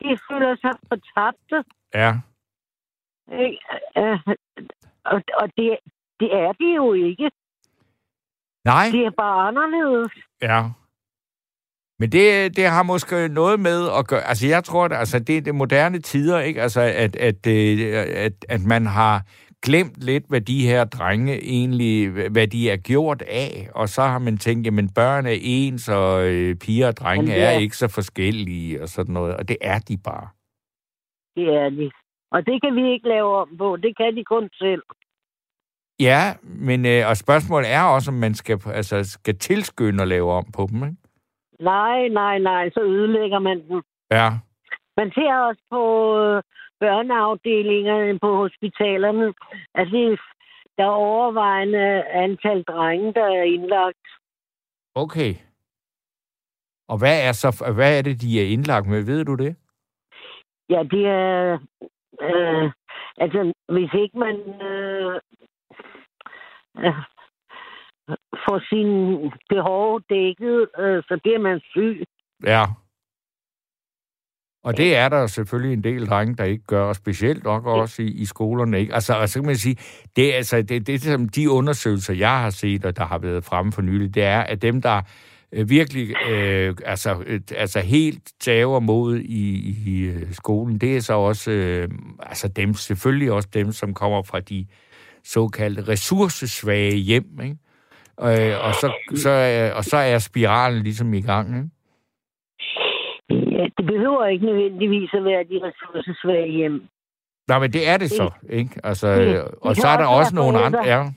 [0.01, 1.57] de føler sig fortabte.
[2.01, 2.11] Ja.
[3.31, 4.19] Øh,
[5.11, 5.67] og og det,
[6.19, 7.27] det er de jo ikke.
[8.65, 10.11] Nej, Det er bare anderledes.
[10.41, 10.61] ja.
[12.01, 14.21] Men det, det har måske noget med at gøre...
[14.21, 16.61] Altså, jeg tror, at altså, det er det moderne tider, ikke?
[16.61, 17.79] Altså, at, at, øh,
[18.25, 19.23] at, at man har
[19.65, 24.19] glemt lidt, hvad de her drenge egentlig, hvad de er gjort af, og så har
[24.19, 27.77] man tænkt, jamen børn er ens, og øh, piger og drenge Jamen, er er- ikke
[27.77, 30.27] så forskellige, og sådan noget, og det er de bare.
[31.35, 31.91] Det er de.
[32.31, 33.75] Og det kan vi ikke lave om på.
[33.75, 34.83] Det kan de kun selv.
[35.99, 40.31] Ja, men øh, og spørgsmålet er også, om man skal, altså, skal tilskynde at lave
[40.31, 40.95] om på dem, ikke?
[41.59, 42.69] Nej, nej, nej.
[42.69, 43.81] Så ødelægger man den.
[44.11, 44.29] Ja,
[44.97, 45.83] Man ser også på
[46.19, 46.43] øh,
[46.79, 49.33] børneafdelingerne på hospitalerne,
[49.75, 50.19] at det,
[50.77, 54.05] der er overvejende antal drenge, der er indlagt.
[54.95, 55.33] okay.
[56.87, 59.05] Og hvad er så, hvad er det, de er indlagt med?
[59.05, 59.55] Ved du det?
[60.69, 61.59] Ja, det er...
[62.21, 62.71] Øh,
[63.17, 64.35] altså, hvis ikke man
[64.71, 65.19] øh,
[66.77, 66.93] øh,
[68.45, 72.03] får sine behov dækket, øh, så bliver man syg.
[72.43, 72.63] Ja.
[74.63, 78.01] Og det er der selvfølgelig en del drenge, der ikke gør, og specielt nok også
[78.01, 78.79] i, i skolerne.
[78.79, 78.93] Ikke?
[78.93, 79.75] Altså, og så kan man sige,
[80.15, 83.43] det er altså, det, det, som de undersøgelser, jeg har set, og der har været
[83.43, 85.01] fremme for nylig, det er, at dem, der
[85.51, 91.01] øh, virkelig øh, altså, øh, altså helt tager mod i, i øh, skolen, det er
[91.01, 91.89] så også øh,
[92.19, 94.65] altså dem, selvfølgelig også dem, som kommer fra de
[95.23, 97.39] såkaldte ressourcesvage hjem.
[97.43, 97.57] Ikke?
[98.21, 101.57] Øh, og, så, så, øh, og så er spiralen ligesom i gang.
[101.57, 101.69] Ikke?
[103.59, 106.87] Ja, det behøver ikke nødvendigvis at være de ressourcesvage hjem.
[107.47, 108.81] Nej, men det er det så, ikke?
[108.83, 110.79] Altså, det- øh, det og så er der også også nogle andre...
[110.79, 110.97] forældre.
[110.97, 111.11] Ja,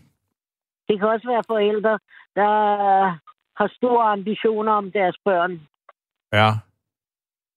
[0.89, 1.99] Det kan også være forældre,
[2.35, 2.51] der
[3.59, 5.61] har store ambitioner om deres børn,
[6.33, 6.51] ja,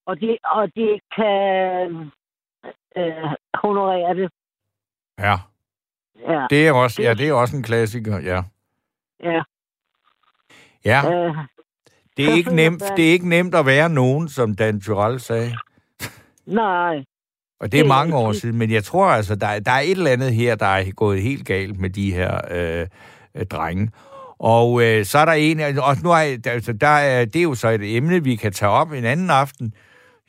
[0.06, 2.12] og de, og de ikke kan
[2.98, 3.32] øh,
[3.64, 4.32] honorere det.
[5.20, 5.36] ja.
[6.30, 8.44] Ja, Det er også, ja, det er også en klassiker, ja.
[9.24, 9.44] ja.
[10.86, 11.36] Ja, Øh,
[12.18, 15.56] det er ikke nemt, det er ikke nemt at være nogen, som Dan Tyrell sagde.
[16.48, 16.96] nej,
[17.60, 19.92] Og det er mange år siden, men jeg tror altså, der, er- der er et
[19.92, 22.88] eller andet her, der er gået helt galt med de her øh,
[23.36, 23.90] øh, drenge.
[24.40, 27.44] Og øh, så er der en, og nu er, der, altså, der er, det er
[27.44, 29.74] jo så et emne, vi kan tage op en anden aften.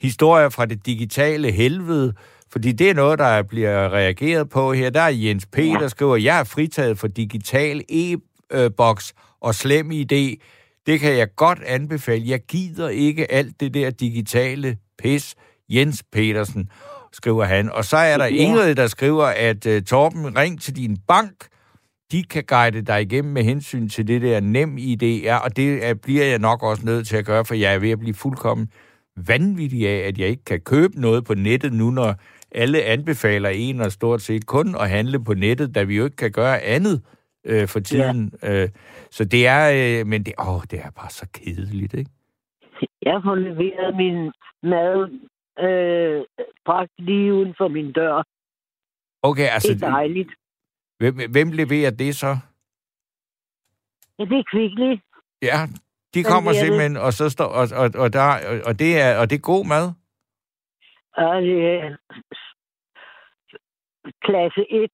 [0.00, 2.12] Historier fra det digitale helvede,
[2.52, 4.90] fordi det er noget, der bliver reageret på her.
[4.90, 10.36] Der er Jens P., der skriver, jeg er fritaget for digital e-boks og slem idé.
[10.86, 12.22] Det kan jeg godt anbefale.
[12.26, 15.34] Jeg gider ikke alt det der digitale pis.
[15.68, 16.70] Jens Petersen,
[17.12, 17.70] skriver han.
[17.70, 18.24] Og så er der.
[18.26, 21.46] Ingrid, der skriver, at uh, Torben, ring til din bank.
[22.12, 25.86] De kan guide dig igennem med hensyn til det der nem idé er, og det
[25.86, 28.14] er, bliver jeg nok også nødt til at gøre, for jeg er ved at blive
[28.14, 28.68] fuldkommen
[29.16, 32.14] vanvittig af, at jeg ikke kan købe noget på nettet nu, når
[32.52, 36.16] alle anbefaler en og stort set kun at handle på nettet, da vi jo ikke
[36.16, 37.02] kan gøre andet
[37.46, 38.32] øh, for tiden.
[38.42, 38.62] Ja.
[38.62, 38.68] Øh,
[39.10, 39.62] så det er,
[40.00, 42.10] øh, men det, åh, det er bare så kedeligt, ikke?
[43.02, 44.32] jeg får leveret min
[44.62, 44.96] mad
[45.66, 46.24] øh,
[46.64, 48.22] bragt lige uden for min dør.
[49.22, 50.30] Okay, altså, Det er dejligt.
[50.98, 52.36] hvem, hvem leverer det så?
[54.18, 55.02] Ja, det er kvickligt.
[55.42, 55.58] Ja,
[56.14, 56.66] de kommer leverer det?
[56.66, 59.40] simpelthen, og så står, og, og, og, der, og, og, det er, og det er
[59.52, 59.86] god mad?
[61.16, 61.96] Og det er
[64.26, 64.90] klasse 1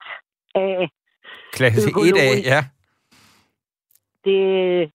[0.55, 0.89] af.
[1.53, 2.47] Klasse 1 af, Økologisk.
[2.47, 2.65] ja.
[4.25, 4.39] Det
[4.83, 4.87] er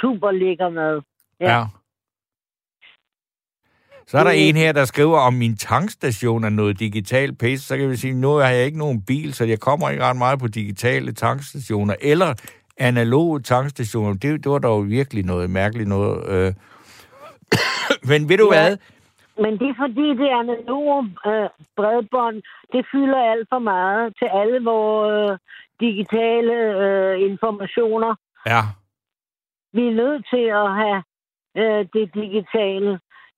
[0.00, 1.00] super lækker mad.
[1.40, 1.58] ja.
[1.58, 1.64] Ja.
[4.06, 7.60] Så er der en her, der skriver, om min tankstation er noget digital pis.
[7.60, 10.16] Så kan vi sige, nu har jeg ikke nogen bil, så jeg kommer ikke ret
[10.16, 11.94] meget på digitale tankstationer.
[12.00, 12.34] Eller
[12.78, 14.12] analoge tankstationer.
[14.12, 16.28] Det, det var dog virkelig noget mærkeligt noget.
[16.28, 16.54] Øh.
[18.10, 18.62] Men ved du Ja.
[18.62, 18.76] hvad?
[19.44, 22.36] Men det er fordi, det analoge øh, bredbånd,
[22.72, 25.38] det fylder alt for meget til alle vores øh,
[25.86, 26.54] digitale
[26.84, 28.12] øh, informationer.
[28.52, 28.62] Ja,
[29.76, 31.00] Vi er nødt til at have
[31.60, 32.90] øh, det digitale.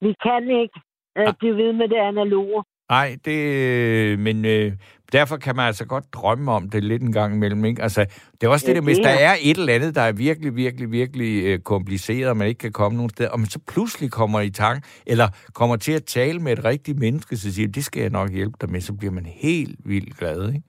[0.05, 0.79] Vi kan ikke
[1.17, 2.63] øh, blive ved med det analoge.
[2.89, 4.71] Nej, det, øh, men øh,
[5.11, 7.65] derfor kan man altså godt drømme om det lidt en gang imellem.
[7.65, 7.81] Ikke?
[7.81, 8.05] Altså,
[8.41, 10.55] det er også Ja, det der, hvis der er- et eller andet, der er virkelig,
[10.55, 14.11] virkelig, virkelig øh, kompliceret, og man ikke kan komme nogen sted, og man så pludselig
[14.11, 17.85] kommer i tanke, eller kommer til at tale med et rigtigt menneske, så siger det
[17.85, 20.47] skal jeg nok hjælpe dig med, så bliver man helt vildt glad.
[20.53, 20.63] Ikke?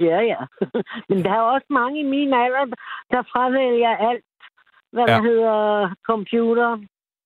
[0.00, 0.40] Ja, ja.
[1.08, 2.64] Men der er også mange i min alder,
[3.10, 4.24] der fravælger alt,
[4.92, 5.14] hvad Ja.
[5.14, 6.78] der hedder computer.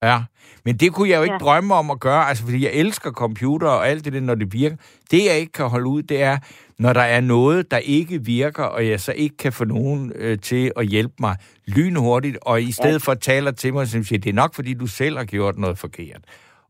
[0.03, 0.19] Ja,
[0.65, 1.33] men det kunne jeg jo ikke.
[1.33, 1.39] Ja.
[1.39, 4.53] drømme om at gøre, altså fordi jeg elsker computer og alt det der, når det
[4.53, 4.77] virker.
[5.11, 6.39] Det jeg ikke kan holde ud, det er,
[6.79, 10.39] når der er noget, der ikke virker, og jeg så ikke kan få nogen øh,
[10.39, 13.11] til at hjælpe mig lynhurtigt, og i stedet ja.
[13.11, 15.79] for taler til mig, som siger, det er nok fordi, du selv har gjort noget
[15.79, 16.21] forkert.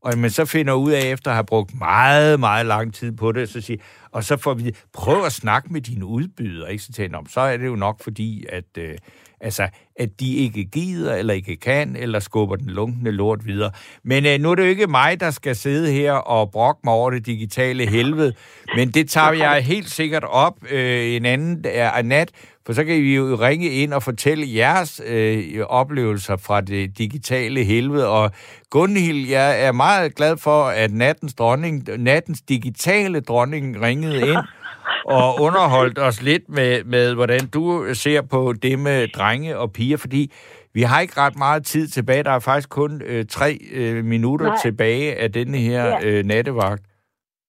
[0.02, 3.32] Og man så finder ud af, efter at have brugt meget, meget lang tid på
[3.32, 3.78] det, så siger,
[4.12, 6.84] og så får vi, prøv at snakke med dine udbydere, ikke?
[6.84, 8.94] Så, tænker, så er det jo nok fordi, at, øh,
[9.40, 13.70] altså, at de ikke gider, eller ikke kan, eller skubber den lunkende lort videre.
[14.04, 16.94] Men øh, nu er det jo ikke mig, der skal sidde her og brokke mig
[16.94, 18.32] over det digitale helvede,
[18.76, 22.30] men det tager jeg helt sikkert op øh, en anden øh, nat,
[22.66, 27.64] for så kan vi jo ringe ind og fortælle jeres øh, oplevelser fra det digitale
[27.64, 28.08] helvede.
[28.08, 28.30] Og
[28.70, 34.38] Gunhild, jeg er meget glad for, at nattens dronning, nattens digitale dronning ringede ind
[35.18, 39.96] og underholdt os lidt med, med, hvordan du ser på det med drenge og piger,
[39.96, 40.32] fordi
[40.74, 42.22] vi har ikke ret meget tid tilbage.
[42.22, 44.56] Der er faktisk kun øh, tre øh, minutter Nej.
[44.62, 46.04] tilbage af denne her ja.
[46.04, 46.82] øh, nattevagt.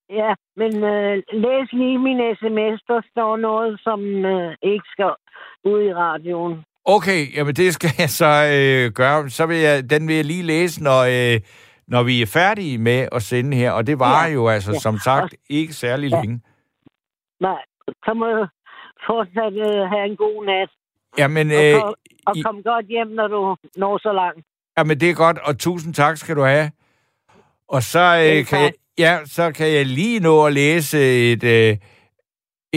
[0.10, 2.82] Ja, men øh, læs lige min sms.
[2.88, 5.12] Der står noget, som øh, ikke skal
[5.64, 6.64] ud i radioen.
[6.86, 9.30] Okay, jamen det skal jeg så øh, gøre.
[9.30, 11.40] Så vil jeg, den vil jeg lige læse, når, øh,
[11.88, 13.72] når vi er færdige med at sende her.
[13.72, 14.34] Og det var ja.
[14.34, 14.80] jo altså, ja.
[14.80, 16.22] som sagt, ikke særlig ja.
[16.22, 16.42] længe.
[17.40, 17.62] Nej,
[18.06, 18.48] så må du
[19.06, 20.70] fortsat øh, have en god nat.
[21.18, 21.94] Jamen, og, øh, kom,
[22.26, 22.62] og kom i...
[22.62, 24.46] godt hjem, når du når så langt.
[24.78, 26.72] Jamen, det er godt, og tusind tak skal du have.
[27.68, 31.78] Og så, øh, kan, jeg, ja, så kan jeg lige nå at læse et øh,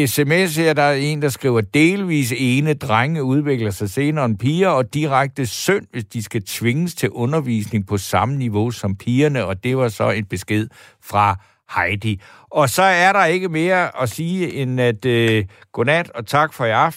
[0.06, 0.72] sms her.
[0.72, 5.46] Der er en, der skriver, delvis ene drenge udvikler sig senere end piger, og direkte
[5.46, 9.88] synd, hvis de skal tvinges til undervisning på samme niveau som pigerne, og det var
[9.88, 10.68] så en besked
[11.02, 11.36] fra
[11.74, 12.20] Heidi.
[12.50, 16.64] Og så er der ikke mere at sige end at øh, godnat og tak for
[16.64, 16.94] i aften.